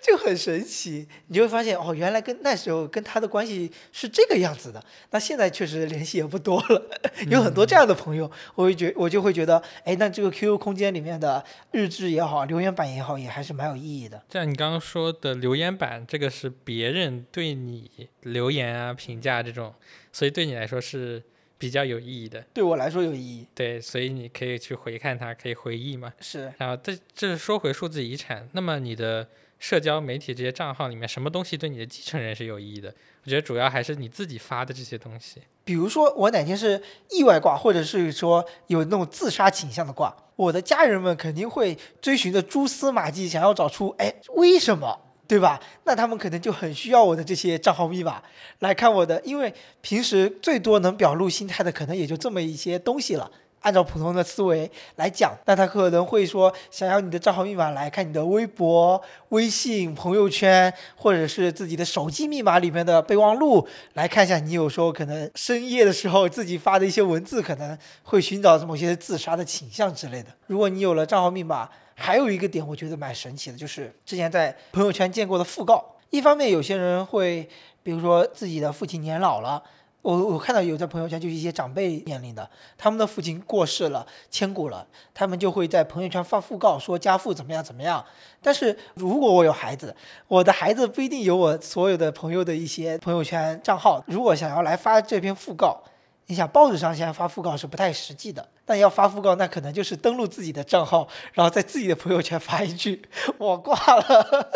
[0.08, 4.82] 就很神奇，你就会发现哦，原来跟那时候跟他的关系是这个样子的。
[5.10, 6.90] 那现在确实联系也不多了，
[7.28, 14.22] 有很多这样的朋友，我会觉我就会觉得，哎，那这个 QQ 空间里面的日志也好，留言板也好，也还是蛮有意义的。
[14.32, 19.74] 像你刚刚说的留言板，这个是别人对你留言啊、评价这种，
[20.12, 21.22] 所以对你来说是
[21.58, 22.42] 比较有意义的。
[22.54, 23.46] 对我来说有意义。
[23.54, 26.12] 对，所以你可以去回看它，可以回忆嘛。
[26.20, 26.52] 是。
[26.56, 29.28] 然后这这是说回数字遗产，那么你的。
[29.58, 32.94] 社交媒体这些账号里面，什么东西对你的继承人是有意义的？
[33.24, 35.42] 我觉得主要还是你自己发的这些东西。
[35.64, 45.60] 比如说，我哪天是意外挂，或者是说有那种自杀倾向的挂，我的家人们肯定会追寻着蛛丝马迹，想要找出，哎，为什么，对吧？
[45.84, 48.22] 那他们可能就很需要我的这些账号密码
[48.60, 53.30] 来看我的，因为平时最多能表露心态的，可能也就这么一些东西了。
[53.60, 70.28] 按照普通的思维来讲，那他可能会说，想要你的账号密码来看你的微博、微信、朋友圈，或者是自己的手机密码里面的备忘录，来看一下你有时候可能深夜的时候自己发的一些文字，可能会寻找某些自杀的倾向之类的。
[70.46, 75.84] 如果你有了账号密码，还有一个点我觉得蛮神奇的，就是之前在朋友圈见过的讣告。
[76.10, 77.46] 一方面，有些人会，
[77.82, 79.62] 比如说自己的父亲年老了。
[80.00, 88.02] 我我看到有在朋友圈，就是一些长辈年龄的，他们的父亲过世了，千古了，他们就会在朋友圈发讣告，说家父怎么样怎么样。
[88.40, 89.94] 但是如果我有孩子，
[90.28, 94.02] 我的孩子不一定有我所有的朋友的一些朋友圈账号。
[94.06, 95.82] 如果想要来发这篇讣告，
[96.26, 103.02] 你想报纸上现在发讣告是不太实际的，但要发讣告，那可能就是登录自己的账号，然后在自己的朋友圈发一句
[103.36, 104.48] “我挂了”。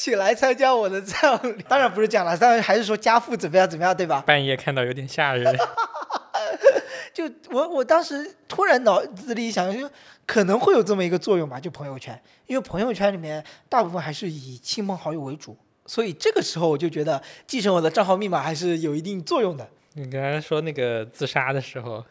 [0.00, 4.24] 请来参加我的葬礼，当然不是这样了，当然还是说家父怎么样怎么样，对吧？
[4.26, 5.54] 半夜看到有点吓人。
[7.12, 9.90] 就我我当时突然脑子里想，就
[10.24, 19.68] 可能会有这么一个作用吧，就朋友圈，因为朋友圈里面大部分还是以亲朋好友为主，所以这个时候我就觉得继承我的账号密码还是有一定作用的。
[19.92, 22.02] 你刚才说那个自杀的时候，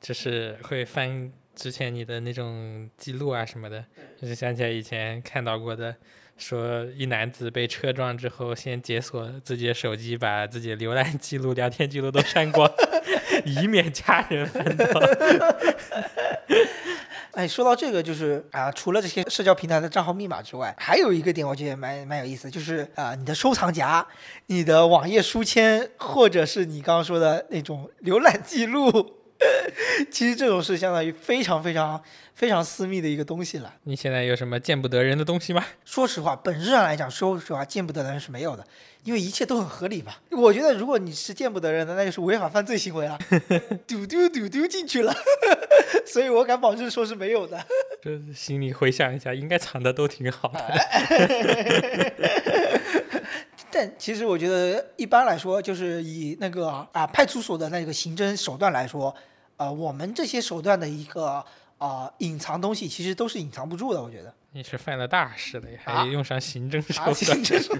[0.00, 3.84] 就是会翻之前你的那种记录啊什么的，
[4.18, 5.94] 就是想起来以前看到过的。
[6.36, 12.70] 说一男子被车撞之后，先解锁自己的手机，把自己的浏览记录、聊天记录都删光，
[13.44, 14.84] 以免家人烦恼。
[17.32, 24.06] 哎，说到这个，就是啊，除了这些社交平台的账号密码之外，还有一个点，我觉得蛮蛮有意思，就是啊，你的收藏夹、
[24.46, 29.25] 你的网页书签，或者是你刚刚说的那种浏览记录。
[30.10, 32.02] 其实这种是相当于非常非常
[32.34, 33.74] 非常私密的一个东西了。
[33.84, 35.64] 你现在有什么见不得人的东西吗？
[35.84, 38.66] 说实话，本质上来讲，说实话，见不得人是没有的，
[39.04, 40.20] 因为一切都很合理吧。
[40.30, 43.18] 我觉得如果你是见不得人的，那就是违法犯罪行为了，
[43.86, 45.14] 丢丢丢丢进去了。
[46.06, 47.62] 所以我敢保证说是没有的。
[48.02, 50.60] 就是心里回想一下，应该藏的都挺好的。
[53.76, 59.14] 但其实我觉得，一般来说，就是以那个啊派出所的那个刑侦手段来说，
[59.58, 61.44] 呃，我们这些手段的一个
[61.76, 64.02] 啊隐藏东西，其实都是隐藏不住的。
[64.02, 67.14] 我觉得你是犯了大事了，啊还用上刑侦手啊，段？
[67.14, 67.74] 刑侦手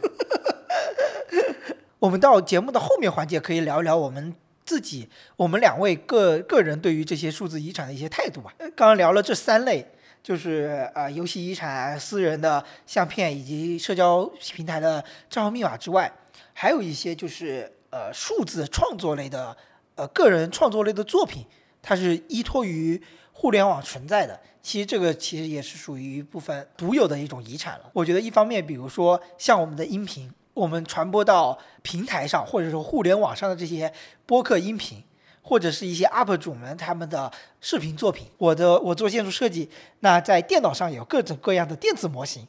[1.98, 4.35] 我们到节目的后面环节，可以聊一聊我们
[4.66, 8.52] 自己，我们两位个个人对于这些数字遗产的一些态度吧。
[8.59, 9.87] 呃刚刚聊了这三类，
[10.26, 16.10] 就是呃游戏遗产、私人的相片以及社交平台的账号密码之外，
[16.52, 19.56] 还有一些就是呃数字创作类的
[19.94, 21.46] 呃个人创作类的作品，
[21.80, 24.36] 它是依托于互联网存在的。
[24.60, 27.88] 其实这个其实也是属于一部分独有的一种遗产了。
[27.92, 33.92] 我觉得一方面，比如说像我们的音频，我们传播到平台上，或者说互联网上的这些
[34.26, 35.04] 播客音频，
[35.48, 37.30] 或者是一些 UP 主们他们的
[37.61, 38.26] 视频作品。
[38.37, 42.44] 我的我做建筑设计，那在电脑上有各种各样的电子模型，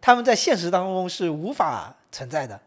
[0.00, 2.60] 他们在现实当中是无法存在的，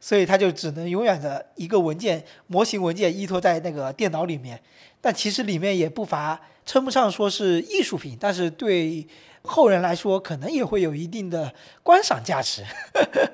[0.00, 4.58] 所以它就只能永远的一个文件模型文件依托在那个电脑里面。
[5.02, 9.06] 但其实里面也不乏称不上说是艺术品，但是对
[9.48, 12.62] 后人来说，可能也会有一定的观赏价值，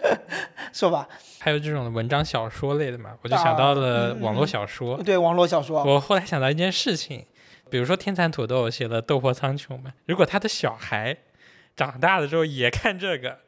[0.73, 1.09] 是吧？
[1.41, 4.97] 还有这种文章小说类的嘛，我就啊想到了网络小说。
[5.03, 7.27] 对网络小说，我后来想到一件事情，
[7.69, 11.17] 比如说天蚕土豆写了《斗破苍穹》嘛，如果他的小孩
[11.77, 13.39] 长大了之后也看这个，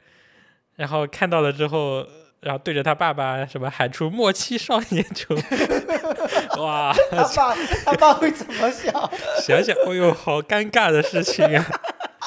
[0.75, 2.07] 然后看到了之后，
[2.41, 5.35] 然后对着他爸爸什么喊出“莫欺少年穷”，
[6.59, 8.93] 哇，他爸他爸会怎么想？
[9.41, 11.67] 想想，哦呦，好尴尬的事情啊！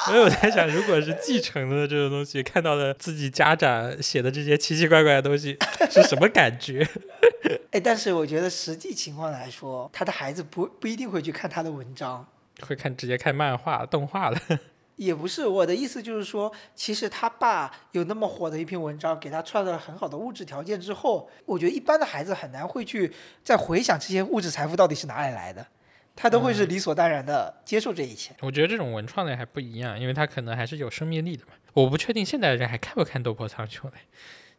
[0.06, 5.56] 所以我在想，如果是继承的这种东西，看到了自己家长写的这些奇奇怪怪的东西，
[5.90, 6.86] 是什么感觉？
[7.72, 12.26] 哎，但是我觉得实际情况来说，他的孩子不不一定会去看他的文章。
[12.66, 14.38] 会看直接看漫画、动画了。
[14.96, 23.10] 也不是我的意思，就是说，其实他爸有那么火的一篇文章，给他创造了很好的物质条件之后，我觉得一般的孩子很难会去
[23.42, 25.66] 再回想这些物质财富到底是哪里来的，
[26.14, 28.32] 他都会是理所当然的接受这一切。
[28.40, 31.52] 我觉得这种文创类还不一样，因为它可能还是有生命力的嘛。
[31.72, 33.98] 我不确定现在人还看不看《斗破苍穹》嘞。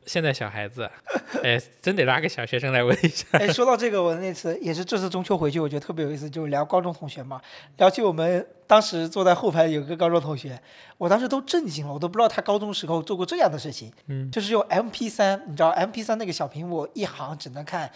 [0.03, 0.89] 现在小孩子，
[1.43, 3.27] 哎，真得拉个小学生来问一下。
[3.33, 7.39] 哎，说到这个，我那次也是这次中秋回去，我觉得特别有意思，就是聊高中同学嘛，
[7.77, 10.59] 聊起我们当时坐在后排有个高中同学，
[10.97, 17.91] 我当时都震惊了，我都不知道他高中时候做过这样的事情，嗯，就是用 MP 三，你知道 MP 三那个小屏幕一行只能看，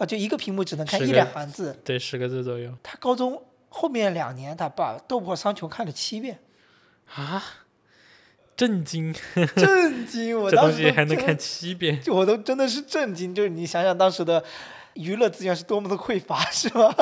[0.00, 6.38] 啊，就一个屏幕只能看一两行字，对，十个字左右他高中后面两年，他把《斗破苍穹》看了七遍，
[7.14, 7.44] 啊，
[8.56, 9.14] 震惊！
[9.54, 10.34] 震惊！
[10.40, 12.00] 我当时还能看七遍？
[12.00, 14.42] 就我都真的是震惊，就是你想想当时的
[14.94, 16.94] 娱乐资源是多么的匮乏，是吧？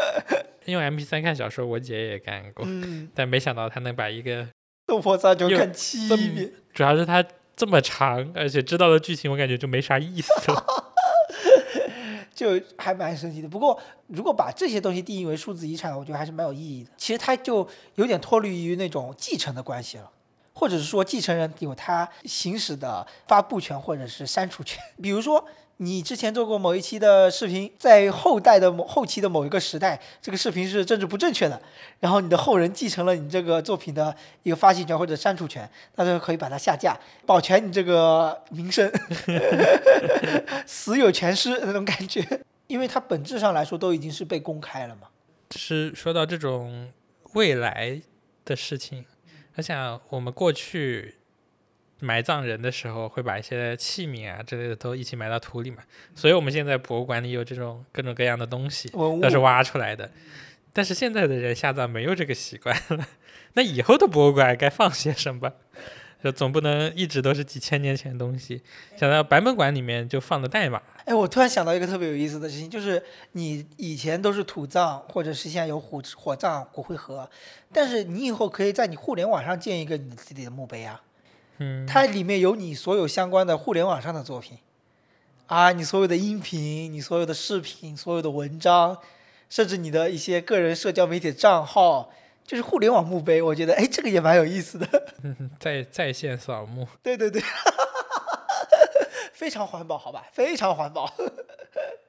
[0.64, 4.48] 用 MP 三看小说，我姐也干过，嗯，但没想到她能把一个，
[4.86, 7.22] 斗破苍穹看七遍，主要是她
[7.54, 10.86] 这么长，而且知道的剧情，我感觉就没啥意思了。
[12.40, 13.48] 就还蛮神奇的。
[13.48, 16.90] 不过，如果把这些东西定义为数字遗产，我觉得还是蛮有意义的。
[16.96, 20.10] 其实它就有点脱离于那种继承的关系了，
[20.54, 24.82] 或者是说继承人有他行使的发布权或者是删除权。
[25.02, 25.44] 比如说，
[25.82, 31.58] 你之前做过某一期的视频，在后代的某后期的某一个时代，这个视频是政治不正确的，
[32.00, 38.92] 然后你的后人继承了你这个作品的一个发行权或者删除权，那就可以把它下架，保全你这个名声，
[40.66, 42.42] 死有全尸那种感觉。
[42.66, 45.08] 因为它本质上来说都已经是被公开了嘛。
[45.56, 46.92] 是说到这种
[47.32, 48.02] 未来
[48.44, 49.06] 的事情，
[49.56, 51.16] 我想我们过去
[52.00, 55.82] 埋葬人的时候，会把一些器皿啊之类的都一起埋到土里嘛，
[56.14, 60.10] 所以我们现在博物馆里有这种各种各样的东西，都是挖出来的。
[60.72, 63.06] 但是现在的人下葬没有这个习惯了，
[63.54, 65.52] 那以后的博物馆该放些什么？
[66.22, 68.62] 就总不能一直都是几千年前的东西。
[68.94, 77.26] 想到版本馆里面就放的代码，哎，我突然想到一个特别有意思的事情，就是你以前都是土葬，或者是现在有火火葬骨灰盒，
[77.72, 81.00] 但是你以后可以在你互联网上建一个你自己的墓碑啊，
[81.60, 84.58] 嗯，它里面有你所有相关的互联网上的作品，
[85.46, 88.98] 啊，你所有的音频，你所有的视频，所有的文章，
[89.48, 92.10] 甚至你的一些个人社交媒体账号，
[92.44, 93.40] 就是互联网墓碑。
[93.42, 94.86] 我觉得，哎，这个也蛮有意思的。
[95.60, 97.42] 在在线扫墓，对 对对，
[99.32, 101.12] 非常环保，好吧，非常环保。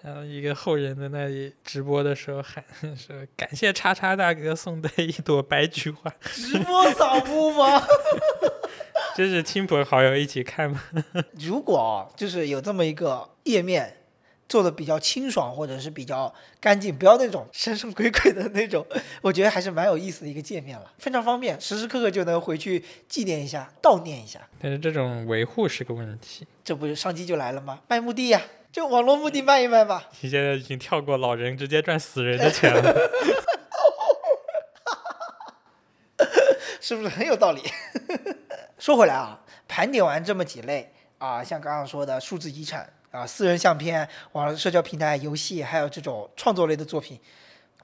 [0.02, 2.64] 然后一个后人在那里直播的时候喊
[2.98, 6.12] 说：“感谢叉叉大哥送的一朵白菊花。
[6.22, 7.84] 直播扫墓吗？”
[9.16, 10.82] 这是亲朋好友一起看吗？
[11.40, 13.98] 如果哦就是有这么一个页面，
[14.48, 18.86] 做的比较清爽，或者是比较干净，不要那种神神鬼鬼的那种，
[19.22, 24.40] 我觉得还是蛮有意思的一个界面了，非常方便，时时刻刻就能回去纪念一下、悼念一下。
[24.60, 26.48] 但是这种维护是个问题。
[26.64, 27.82] 这不是商机就来了吗？
[27.88, 28.42] 卖墓地呀，
[28.72, 30.10] 就网络墓地卖一卖吧。
[30.22, 32.96] 你现在已经跳过老人，直接赚死人的钱了。
[36.80, 37.62] 是不是很有道理？
[38.82, 47.20] 说回来啊，盘点完这么几类啊，像刚刚说的数字遗产啊、私人相片、网络社交平台、游戏，还有这种创作类的作品，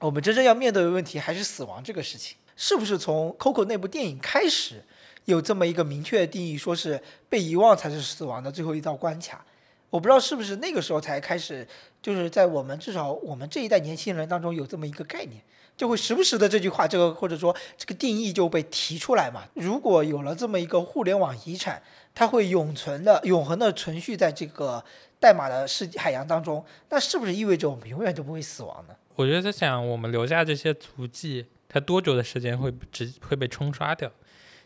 [0.00, 2.36] 我们真正要面对的问题还是死亡这个事情。
[2.56, 4.82] 是不是从 Coco 那部电影开始，
[5.26, 9.46] 有这么一个明确的定义，说是被遗忘才是死亡的最后一道关卡？
[9.90, 11.64] 我不知道是不是那个时候才开始，
[12.02, 15.40] 就是在我们至少我们这一代年轻人当中有这么一个概念。
[15.78, 19.44] 就会时不时的这句话，这个或者说这个定义就被提出来嘛。
[19.54, 21.80] 如果有了这么一个互联网遗产，
[22.16, 24.84] 它会永存的、永恒的存续在这个
[25.20, 28.96] 代码的世海洋当中，那是不是意味着我们永远都不会死亡呢？
[29.14, 34.10] 我觉得在想，我们留下这些足迹，它多久的时间会直会被冲刷掉？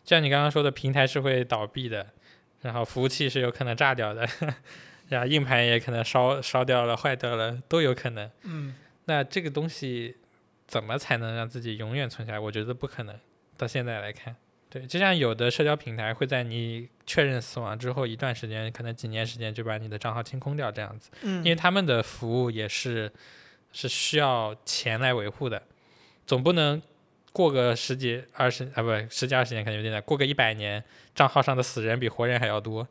[0.06, 2.06] 像你刚刚说的，平台是会倒闭的，
[2.62, 4.26] 然后服务器是有可能炸掉的，
[5.10, 8.30] 然后硬盘也可能烧烧掉了、坏掉了，都有可能。
[8.44, 10.16] 嗯，那这个东西。
[10.72, 12.38] 怎么才能让自己永远存下来？
[12.40, 13.14] 我觉得不可能。
[13.58, 14.34] 到现在来看，
[14.70, 21.10] 对，就像有的社交平台会在你确认死亡之后一段时间，可能几年时间就把你的账号清空掉，这样子。
[21.20, 23.12] 嗯，因为他们的服务也是
[23.70, 25.62] 是需要钱来维护的，
[26.26, 26.80] 总不能
[27.34, 30.82] 过个十几二十啊，不十几二十年可能有点难，过个一百年，
[31.14, 32.88] 账号上的死人比活人还要多。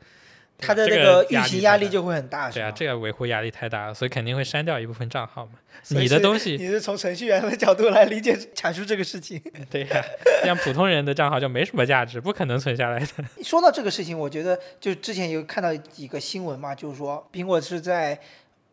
[0.61, 5.53] 他的那个运行压力就会很大，对啊，这个维护压力太大了，所以肯定会删掉一部分账号嘛。
[5.89, 9.41] 你的东西，你是从程序员的角度来理解阐述这个事情。
[9.69, 10.01] 对呀，
[10.45, 13.07] 像普通人的账号就没什么价值，不可能存下来的。
[13.43, 18.19] 说到这个事情，我觉得就之前有看到几个新闻嘛，就是说苹果是在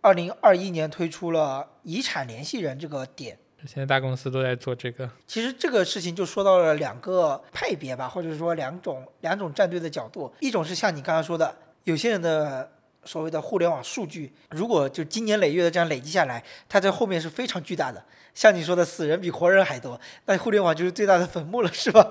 [0.02, 3.38] 二零二一年推出了遗产联系人这个点。
[3.66, 5.10] 现在大公司都在做这个。
[5.26, 11.56] 其实这个事情就说到了两个派别吧，或者说两种两种战队的角度，一种是像你刚刚说的。
[11.88, 12.70] 有些人的
[13.04, 18.04] 所谓的互联网数据，如果就经年累月的这样累积下来，它在后面是非常巨大的。
[18.34, 22.10] 像你说的，死人比活人还多，那互联网就是最大的坟墓了，是吧？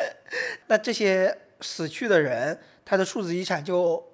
[0.68, 4.06] 那这些死去的人，他的数字遗产就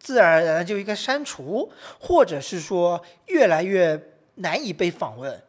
[0.00, 1.70] 自然而然就应该删除，
[2.00, 5.40] 或者是说越来越难以被访问，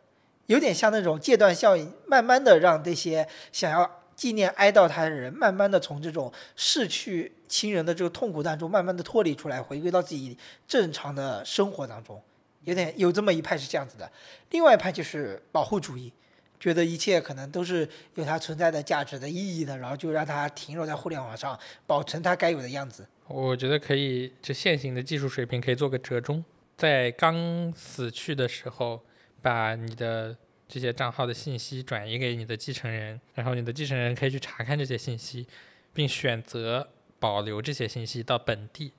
[0.46, 4.01] 有点像那种戒断效应，慢慢的让这些想要。
[4.22, 12.22] 纪念哀悼他的人，慢慢的从这种逝去亲人的这个痛苦当中，慢慢的脱离出来，回归到自己正常的生活当中。
[12.66, 14.12] 有点有这么一派是这样子的，
[14.52, 16.14] 另外一派就是保护主义，
[16.60, 23.08] 觉得一切可能都是有它存在的价值的意义的，然后就让它停留在互联网上，保存它该有的样子。
[23.28, 26.46] 我觉得可以，就现行的技术水平可以做个折中，
[26.78, 29.02] 在刚死去的时候，
[29.42, 30.38] 把你的。
[30.72, 35.46] 这些账号的信息转移给你的继承人，然后你的继承人可以去查看这些信息，
[35.94, 36.88] 并选择
[37.20, 38.94] 保留这些信息到本地，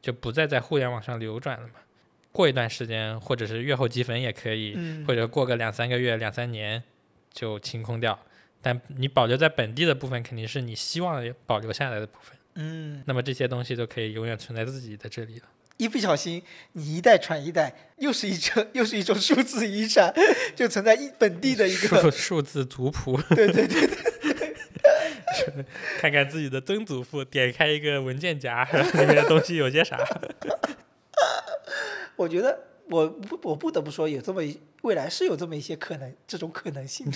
[0.00, 1.74] 就不再在互联网上流转了嘛。
[2.32, 6.82] 过一段时间，或者是月后积分也可以，或者过个两三个月、两三年
[7.32, 8.18] 就清空掉。
[8.60, 12.36] 但你保留在本地的部分，肯定是你希望保留下来的部分。
[12.54, 15.46] 嗯，那么这些东西都可以永远存在自己的这里了。
[15.78, 16.42] 一不小心，
[16.72, 20.14] 你一代传一代，又是一种 又是一种数字遗产，
[20.54, 23.20] 就存在一本地的一个数数字族谱。
[23.30, 24.54] 对对对对，
[25.98, 28.64] 看看自己的曾祖父，点开一个文件夹，
[28.94, 29.98] 里面的东西有些啥？
[32.16, 32.58] 我觉得
[32.88, 34.42] 我不我不得不说，有这么
[34.82, 37.10] 未来是有这么一些可能，这种可能性。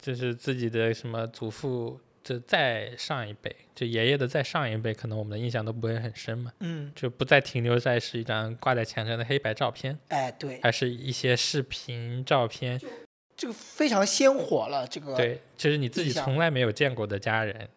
[0.00, 2.00] 就是自己的什么祖父。
[2.26, 6.52] 就再上一辈，就爷爷的再上一辈，可能我们的印象都不会很深嘛。
[6.58, 9.96] 嗯，就不再停留在是一张挂在墙上的黑白照片。
[10.08, 12.80] 哎，对，还是一些视频照片，
[13.36, 14.84] 这个非常鲜活了。
[14.88, 17.68] 这个对，就是你自己从来没有见过的家人，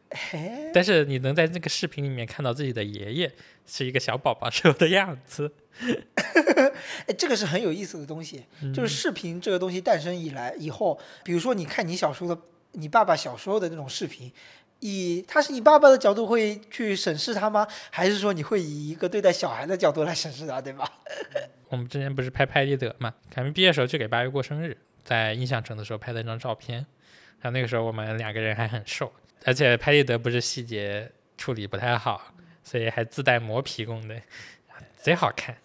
[0.74, 3.32] 但是你能在那个视频里面看到自己的爷爷
[3.68, 5.54] 是一个小宝宝时候的样子。
[7.06, 8.46] 哎，这个是很有意思的东西。
[8.74, 12.42] 就是视频这个东西诞生以来以后，比如说你看你小时候的。
[12.74, 14.32] 你爸爸小时候的那种视频，
[14.80, 17.68] 以他是你爸爸的角度会去审视他吗？
[17.90, 20.90] 还是说你会以一个对待小孩的角度来审视他，对吧？
[21.70, 23.14] 我们之前不是拍拍立得嘛？
[23.30, 26.78] 凯明毕业时候去给八月过生日，在印象城的时候拍了一张照片，
[27.40, 29.12] 然后那个时候我们两个人还很瘦，
[29.46, 34.22] 而且拍立得不是细节处理不太好，所以还自带磨皮功能，
[34.98, 35.56] 贼好看。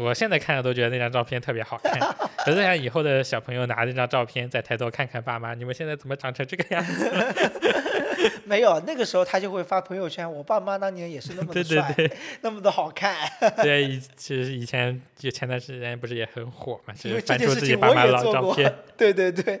[0.00, 1.98] 我现在看着都觉得那张照片特别好看，
[2.44, 7.10] 可是想以后的小朋友拿那张照片再抬头看看爸妈，你们现在怎么长成这个样子？
[8.44, 13.16] 没有，那个时候他就会发朋友圈，我爸妈当年也是那么帅，对对那么的好看。
[13.62, 18.72] 对， 以其实以前就前段时间不是也很火嘛，就是翻出自己爸妈老照片。
[18.96, 19.60] 对对对，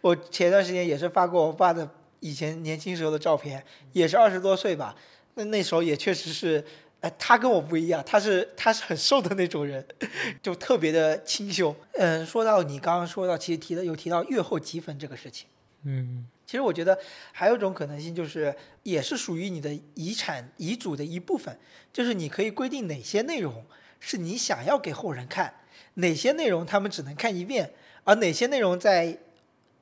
[0.00, 1.88] 我前段时间也是发过我爸的
[2.20, 3.62] 以前年轻时候的照片，
[3.92, 4.96] 也是二十多岁吧。
[5.34, 6.64] 那那时候也确实是，
[7.00, 9.86] 呃，他跟我不一样，他是他是很瘦的那种人，
[10.42, 11.74] 就特别的清秀。
[11.94, 15.46] 嗯，说到你刚刚说到，其实提到有提到月后积分这个事情。
[15.84, 16.96] 嗯其实我觉得
[17.32, 21.58] 还有一种可能性，就是也是属于你的遗产遗嘱的一部分，
[21.92, 23.64] 就是你可以规定哪些内容
[23.98, 25.54] 是你想要给后人看，
[25.94, 27.72] 哪些内容他们只能看一遍，
[28.04, 29.18] 而哪些内容在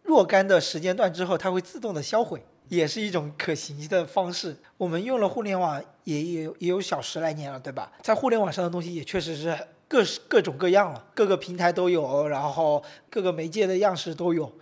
[0.02, 4.56] 若干的时间段之后，它会自动的销毁，也是一种可行的方式。
[4.78, 7.90] 我们用了互联网也有也有小十来年了，对吧？
[8.02, 9.57] 在互联网上的东西也确实是
[9.88, 14.52] 各式各种各样了，各个平台都有，然后各个媒介的样式都有，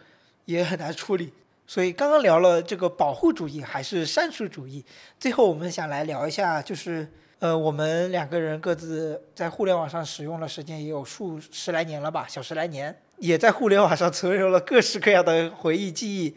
[0.47, 1.32] 也很难处理。
[1.66, 4.84] 所以刚刚聊了这个保护主义还是删除主义，
[5.18, 16.36] 最后我们想来聊一下，就是呃，我们两个人各自在互联网上使用的时间也有数十来年了吧，小十来年，也在互联网上存留了各式各样的回忆记忆。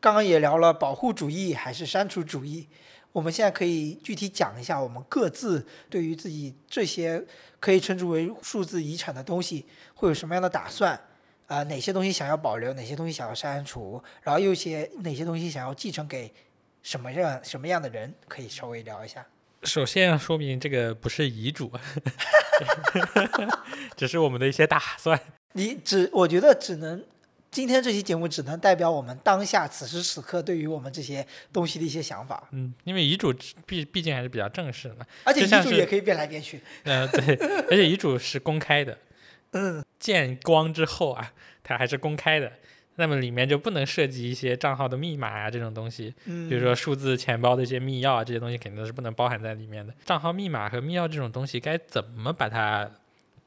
[0.00, 2.66] 刚刚也聊了保护主义还是删除主义，
[3.12, 7.24] 我们现在可以具体讲一下我们各自对于自己这些
[7.60, 10.98] 可以称之为数字遗产的东西会有什么样的打算。
[11.48, 16.32] 啊、哪些东西想要保留，哪些东西想要删除，然后又些哪些东西想要继承给
[16.82, 19.26] 什么样什么样的人，可以稍微聊一下。
[19.64, 21.70] 首先要说明这个不是遗嘱，
[23.94, 25.20] 只是我们的一些打算。
[25.52, 27.04] 你只我觉得只能
[27.52, 33.32] 今天这期节目只能代表我们当下此时此刻对于我们这些东西的一些想法，嗯，因为遗嘱
[33.66, 35.04] 毕毕竟还是比较正式的嘛。
[35.24, 36.62] 而且遗嘱也可以变来变去。
[36.84, 37.36] 呃，对，
[37.70, 38.96] 而且遗嘱是公开的，
[39.52, 41.30] 嗯，见光之后啊，
[41.62, 42.50] 它还是公开的。
[42.96, 49.94] 那么里面就不能涉及一些账号的密码啊这种东西，嗯，比如说数字钱包的一些密钥啊这些东西肯定都是不能包含在里面的。
[50.04, 52.90] 账号密码和密钥这种东西该怎么把它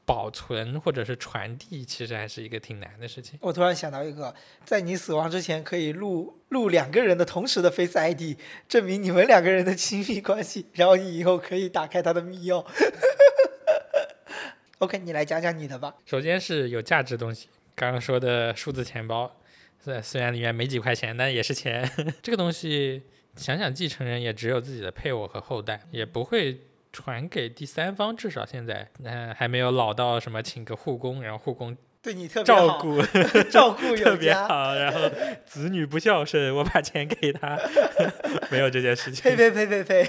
[0.06, 3.36] 保存或者是传递，其实还是一个挺难的事情。
[3.42, 4.32] 我突然想到一个，
[4.64, 8.38] 在你死亡之前可以录录两个人的同时的 Face ID，
[8.68, 12.64] 证明你们两个人的亲密关系，然后你以后可以打开他的密钥。
[14.78, 15.96] OK，你来讲讲你的吧。
[16.04, 19.40] 首先是有价值的东西，刚刚说的数字钱包，
[19.82, 21.90] 虽虽然里面没几块钱，但也是钱。
[22.22, 23.02] 这个东西
[23.34, 26.60] 想想继承人也只有自己的配偶和后代，也不会
[26.96, 33.02] 传给第三方，至少现在，呃，还没有老到什么请个护工，然后护工对你特别，照顾
[33.52, 34.16] 照顾特。
[34.16, 35.00] 别好，然后
[35.44, 37.58] 子女不孝顺，我把钱给他，
[38.50, 39.22] 没有这件事情。
[39.22, 40.08] 呸呸呸呸呸！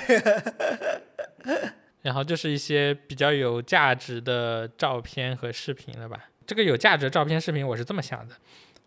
[2.04, 6.30] 然后就是一些比较有价值的照片和视频了吧。
[6.46, 8.36] 这个有价值的照片、视频，我是这么想的，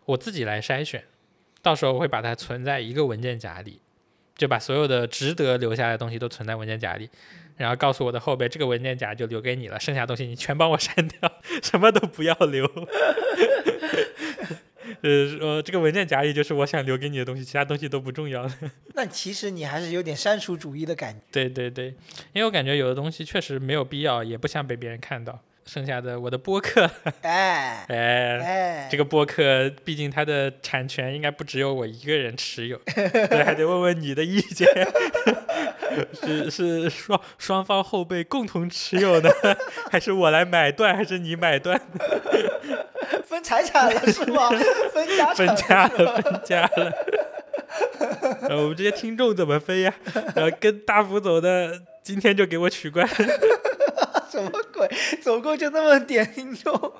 [0.05, 1.03] 我自己来筛选，
[1.61, 3.79] 到时候我会把它存在一个文件夹里，
[4.35, 7.07] 就把所有的值得留下来的东西都存在文件夹里，
[7.61, 11.31] 然后告诉我的后辈，这个文件夹就留给你了，剩下东西你全帮我删掉，
[11.63, 12.69] 什么都不要留。
[15.01, 18.51] 呃，说这个文件夹里就是我想留给你的东西，其他东西都不重要了。
[18.93, 21.19] 那其实你还是有点删除主义的感觉。
[21.31, 21.87] 对对对，
[22.33, 25.39] 因为我感觉有的东西确实没有必要，也不想被别人看到。
[25.63, 26.89] 剩下的我的播客，
[27.21, 34.67] 哎哎，哎，这个播客毕竟它的产权应该不只有我一个人持有，对还得问问你的意见，
[36.13, 39.29] 是是双双方后辈共同持有的，
[39.91, 41.79] 还是我来买断，还是你买断？
[43.25, 44.49] 分财产了是吗？
[44.93, 46.91] 分家产分家了，分家了。
[48.49, 49.93] 呃，我们这些听众怎么分呀？
[50.35, 53.07] 然后跟大福走的，今天就给我取关。
[54.31, 54.89] 什么鬼？
[55.21, 56.73] 总共就那么点听众？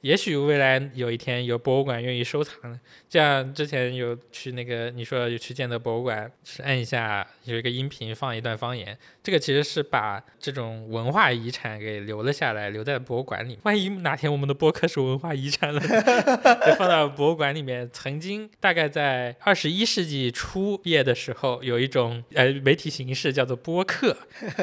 [0.00, 2.78] 也许未来有一天有博物馆愿意收藏呢，
[3.08, 13.58] 像之前有去那个你说有去建德博物馆，是按一下有一个音频放一段方言，这个其实是把这种文化遗产给留了下来，留在博物馆里。
[13.64, 15.80] 万一哪天我们的播客是文化遗产了，
[16.64, 17.90] 就放到博物馆里面。
[17.92, 24.16] 曾经大概在二十一世纪初毕业的时候，有一种呃媒体形式叫做播客，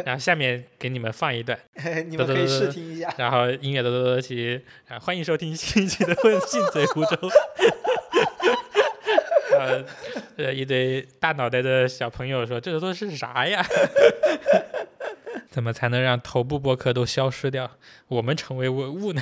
[0.06, 1.58] 然后下面给你们放一段。
[2.08, 3.14] 你们可以试听一下。
[3.18, 7.10] 然后音乐多多多起，啊，欢迎收听新一期的《混信嘴湖州》。
[9.58, 9.84] 呃，
[10.38, 13.66] 呃，一堆大脑袋的小朋友说：“这都是啥呀？
[15.50, 17.72] 怎么才能让头部播客都消失掉，
[18.10, 19.22] 我们成为文物呢？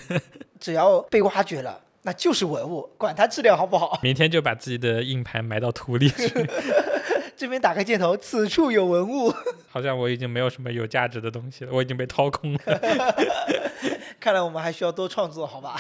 [0.60, 4.00] 只要被挖掘了，那就是文物，管它质量好不好。
[4.02, 6.28] 明天就把自己的硬盘埋到土里去。
[7.36, 9.34] 这边打开箭头，此处有文物。
[9.70, 12.60] 好像我已经没有什么有价值的东西了，我已经被掏空了。
[14.20, 15.78] 看来我们还需要多创作，好吧？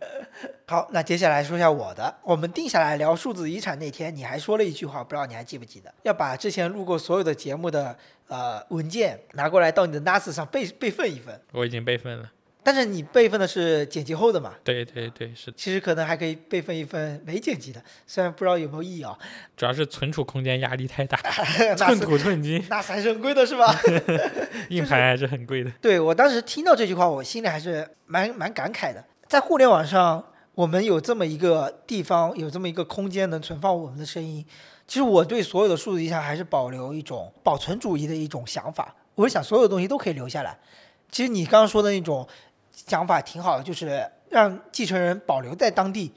[0.66, 2.14] 好，那接下来说一下我的。
[2.22, 5.92] 我们定下来聊数字遗产那天，你还说了一句话，不知道你还记不记得？
[6.02, 7.96] 要把之前录过所有的节目的
[8.28, 11.38] 呃文件拿过来到你的 NAS 上备备份一份。
[11.52, 12.30] 我已经备份了。
[12.66, 14.54] 但是你备份的是剪辑后的嘛？
[14.64, 15.54] 对对对，是的。
[15.54, 19.14] 其实可能还可以备份一份没剪辑的，虽然不知道有没有意义啊。
[19.54, 21.18] 主要是存储空间压力太大，
[21.76, 22.64] 寸土寸金。
[22.70, 23.78] 那还是很贵的，是吧？
[24.70, 25.70] 硬盘还是很贵的。
[25.82, 29.04] 对我当时听到这句话，我心里还是蛮蛮感慨的。
[29.28, 34.42] 在互联网上，我们有这么一个地方，有这么一个空间能存放我们的声音。
[34.86, 38.96] 其实我对所有的数字遗产还是保留一种保存主义的一种想法。
[39.16, 40.58] 我是想所有东西都可以留下来。
[41.10, 42.26] 其实你刚刚说的那种。
[42.74, 46.12] 想法挺好的，就是让继承人保留在当地，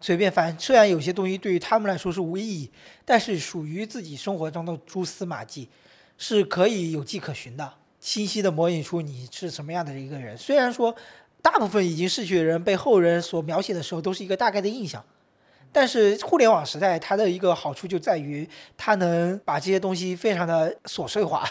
[0.00, 0.58] 随便翻。
[0.58, 2.70] 虽然有些东西对于他们来说是无意义，
[3.04, 5.68] 但是属于自己生活中的蛛丝马迹，
[6.16, 10.36] 是可以有迹可循的，清晰的模拟出你是什么样的一个人。
[10.38, 10.96] 虽然说
[11.42, 15.04] 大部分已经逝去的人被后人所描写的时候都是一个大概的印象，
[15.70, 21.46] 但是互联网时代它的一个好处就在于它能把这些东西非常的琐碎化。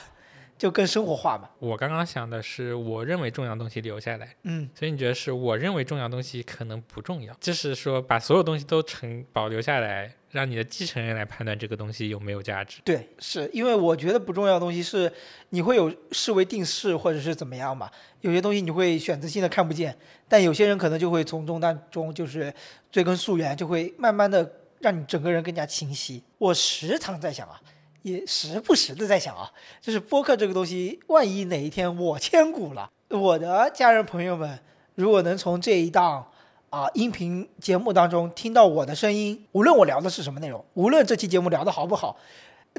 [0.59, 1.49] 就更生活化嘛。
[1.57, 12.81] 我刚刚想的是，我认为重要东西留下来，嗯，所以你觉得是我认为重要东西可能不重要，就是说把所有东西都成保留下来，让你的继承人来判断这个东西有没有价值。
[12.83, 15.09] 对，是因为我觉得不重要的东西是
[15.51, 17.89] 你会有视为定式或者是怎么样嘛，
[18.19, 19.97] 有些东西你会选择性的看不见，
[20.27, 22.53] 但有些人可能就会从中当中就是
[22.91, 24.51] 追根溯源，就会慢慢的
[24.81, 26.21] 让你整个人更加清晰。
[26.37, 27.61] 我时常在想啊。
[28.03, 34.59] 也时不时的在想啊，就是播客这个东西，万一哪一天我千古了，我的家人朋友们
[34.95, 36.31] 如果能从这一档
[36.69, 42.15] 啊音频节目当中听到我的声音，无论我聊的是什么内容，无论这期节目聊的好不好，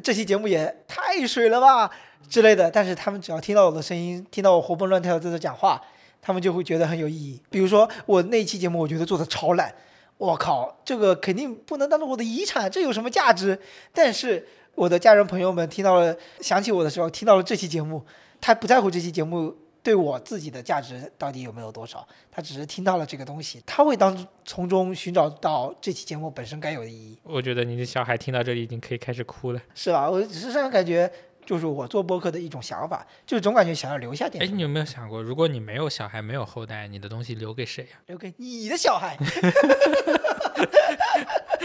[0.03, 1.91] 这期节目也太水了吧
[2.29, 5.83] 之类的，但是他们只要听到我的声音，听到我活蹦乱跳的在这讲话，
[6.23, 7.43] 他们就会觉得很有意义。
[7.51, 9.75] 比如说我那期节目，我觉得做的超烂，
[10.17, 13.61] 我靠，这个肯定不能当做我的遗产，这有什么价值？
[13.93, 14.49] 但是。
[14.75, 18.05] 我的家人朋友们听到了，想起我的时候，听到了这期节目，
[18.41, 27.19] 他不在乎这期节目对我自己的价值到底有没有多少，他只是听到了这个东西，他会当从中寻找到这期节目本身该有的意义。
[27.23, 30.09] 我觉得你的小孩听到这里已经可以开始哭了，是吧？
[30.09, 31.11] 我只是这样感觉，
[31.45, 34.43] 就是我做播客的一种想法，就是总感觉想要留下点。
[34.43, 38.01] 哎，你有没有想过，如果你没有小孩，没有后代，你的东西留给谁呀？
[38.07, 39.19] 留给你的小孩。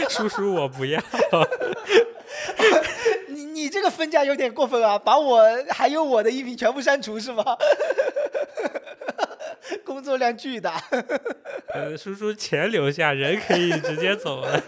[0.08, 1.02] 叔叔，我不要。
[3.66, 4.96] 你你这个分家有点过分啊！
[4.96, 7.44] 把我还有我的音频全部删除是吗？
[9.84, 10.80] 工作量巨大。
[11.74, 14.62] 呃，叔叔钱留下，人可以直接走了。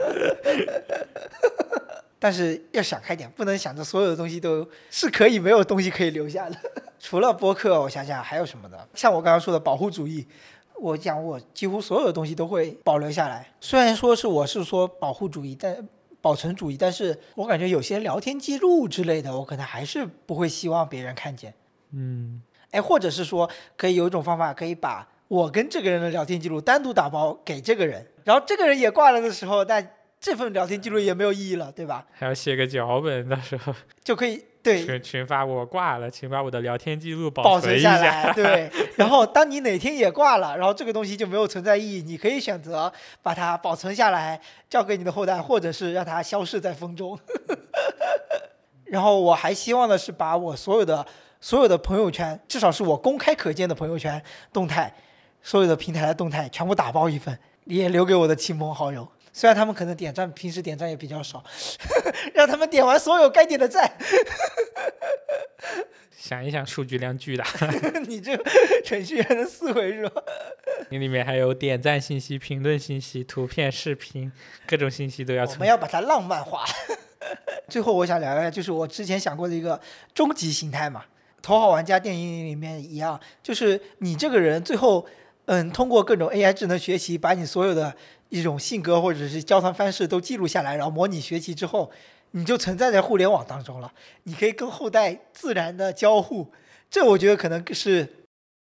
[2.18, 6.56] 但是要想开点，不能想着所有的东西都是可以没有东西可以留下的。
[6.98, 8.78] 除了播客，我想想还有什么呢？
[8.94, 10.26] 像我刚刚说的保护主义，
[10.74, 13.46] 我讲我几乎所有的东西都会保留下来。
[13.60, 15.88] 虽然说是我是说保护主义，但。
[16.20, 21.54] 保存主义，但是我感觉有些聊天记录之类的，我可能还是不会希望别人看见。
[21.92, 29.82] 嗯，哎，或者是说，可以有一种方法，可以把我跟这个人的聊天记录单独打包给这个人，然后这个人也挂了的时候，那
[30.20, 32.06] 这份聊天记录也没有意义了，对吧？
[32.12, 34.44] 还要写个脚本，到时候就可以。
[34.62, 38.32] 对，群群发我挂了，请把我的聊天记录保存下来。
[38.32, 42.92] 对， 然后当你哪天也挂了，然后这个东西就没有存在意义，你可以选择
[43.22, 47.18] 把它保存下来，交给你的后代，或者是让它消逝在风中。
[48.86, 51.06] 然后我还希望的是把我所有的
[51.40, 54.92] 所有的朋友圈，至少是我公开可见的朋友圈动态，
[55.42, 59.06] 所有的平台的动态全部打包一份，也留给我的亲朋好友。
[59.32, 61.42] 虽然他们可能点赞，平时点赞也比较少，
[62.34, 63.92] 让他们点完所有该点的赞。
[66.16, 67.46] 想一想，数据量巨大。
[68.06, 68.36] 你这
[68.84, 70.22] 程序员的思维是吧？
[70.90, 74.30] 你里面还有点赞信息、评论信息、图片、视频，
[74.66, 75.44] 各种信息都要。
[75.44, 76.64] 我们要把它浪漫化。
[77.68, 79.80] 最后，我想聊一下，就是我之前想过的一个
[80.12, 81.00] 终极形态嘛，
[81.40, 85.06] 《头号玩家》电影里面一样，就是你这个人最后，
[85.46, 87.94] 嗯，通过各种 AI 智能学习，把你所有的。
[88.28, 91.90] 一种性格或者是交谈方式都记录下来，然后模拟学习之后，
[92.32, 93.92] 你就存在在互联网当中了。
[94.24, 96.52] 你可以跟后代自然的交互，
[96.90, 98.06] 这我觉得可能是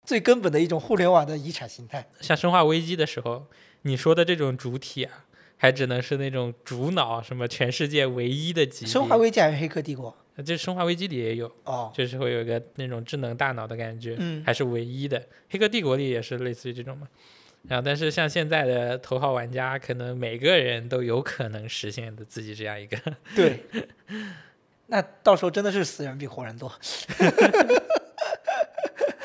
[0.04, 2.08] 最根本的一种互联网的遗产形态。
[2.20, 3.46] 像生化危机的时候，
[3.82, 5.24] 你说的这种主体啊，
[5.56, 8.86] 还只能是那种主脑，什么全世界唯一的级。
[8.86, 10.14] 生化危机还是黑客帝国？
[10.44, 15.26] 这生化危机里也有哦，就是会有一个那种智能大脑的感觉，嗯，还是唯一的。
[15.48, 17.08] 黑客帝国里也是类似于这种嘛。
[17.68, 22.96] 然后，但是像现在的头号玩家，可能每个人都有可能实现的自己这样一个。
[23.34, 23.64] 对，
[24.86, 26.72] 那到时候真的是死人比活人多。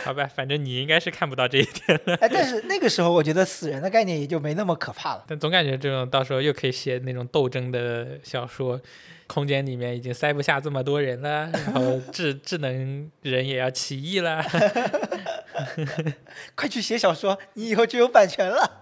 [0.04, 2.16] 好吧，反正你应该是看不到这一点了。
[2.16, 5.24] 哎，但是那个时候我觉得死人的概念也就没那么可怕了。
[5.28, 8.82] 但总感觉这种到时候又可以写那种斗争的小说，
[9.28, 14.44] 空间里面已经塞不下这么多人了，然后 智智能人也要起义了。
[16.56, 18.82] 快去写小说，你以后就有版权了。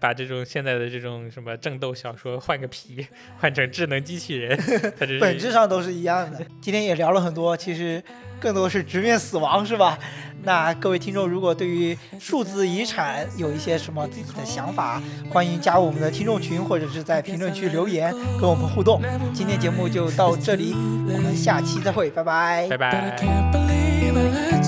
[0.00, 3.06] 把这种现在的这种什么争斗小说换个皮，
[3.40, 4.54] 换成智能机器人，
[4.98, 6.38] 它这本质上都是一样的。
[6.60, 8.02] 今天也聊了很多，其实
[8.38, 9.98] 更多是直面死亡，是吧？
[10.42, 19.00] 那各位听众，如果对于数字遗产有一些什么自己的想法，欢迎加入我们的听众群，或者是在评论区留言跟我们互动。
[19.32, 24.63] 今天节目就到这里，我们下期再会，拜拜，拜拜。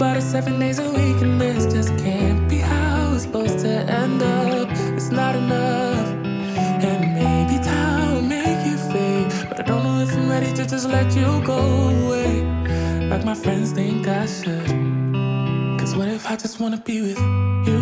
[0.00, 3.68] About it seven days a week, and this just can't be how it's supposed to
[3.68, 4.66] end up.
[4.96, 6.08] It's not enough,
[6.86, 9.30] and maybe time will make you fade.
[9.50, 12.40] But I don't know if I'm ready to just let you go away.
[13.10, 14.68] Like my friends think I should.
[15.78, 17.18] Cause what if I just wanna be with
[17.68, 17.80] you?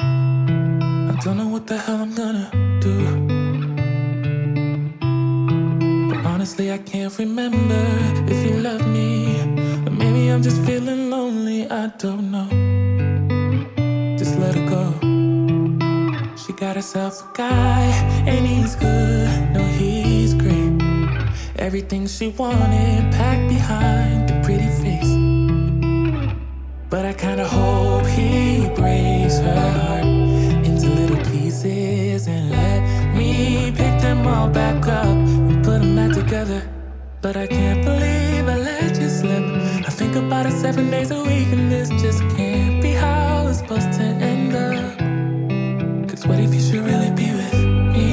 [0.00, 2.96] I don't know what the hell I'm gonna do.
[6.08, 7.86] But honestly, I can't remember
[8.26, 9.53] if you love me.
[10.30, 12.48] I'm just feeling lonely, I don't know.
[14.18, 14.84] Just let her go.
[16.36, 17.82] She got herself a guy,
[18.26, 19.28] and he's good.
[19.52, 20.72] No, he's great.
[21.56, 25.14] Everything she wanted packed behind the pretty face.
[26.90, 30.04] But I kinda hope he breaks her heart
[30.66, 32.80] into little pieces and let
[33.16, 35.16] me pick them all back up
[35.50, 36.62] and put them back together.
[37.22, 37.63] But I can't
[40.64, 44.98] seven days a week, and this just can't be how it's supposed to end up.
[46.08, 47.54] Cause what if you should really be with
[47.94, 48.08] me?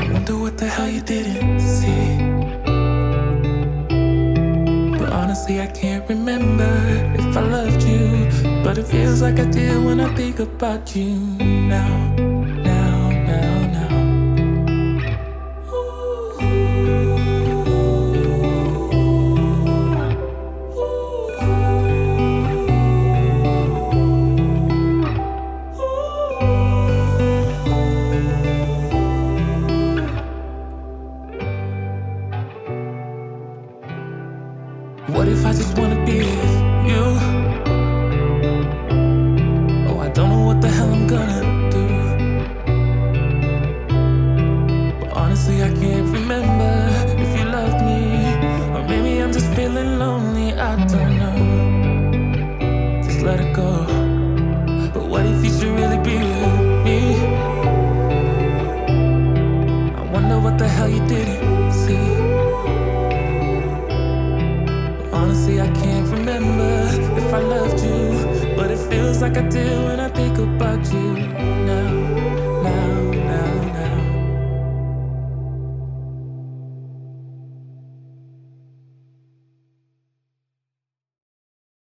[0.00, 2.16] I wonder what the hell you didn't see.
[4.98, 6.72] But honestly, I can't remember
[7.18, 8.30] if I loved you.
[8.64, 11.14] But it feels like I did when I think about you
[11.76, 12.11] now.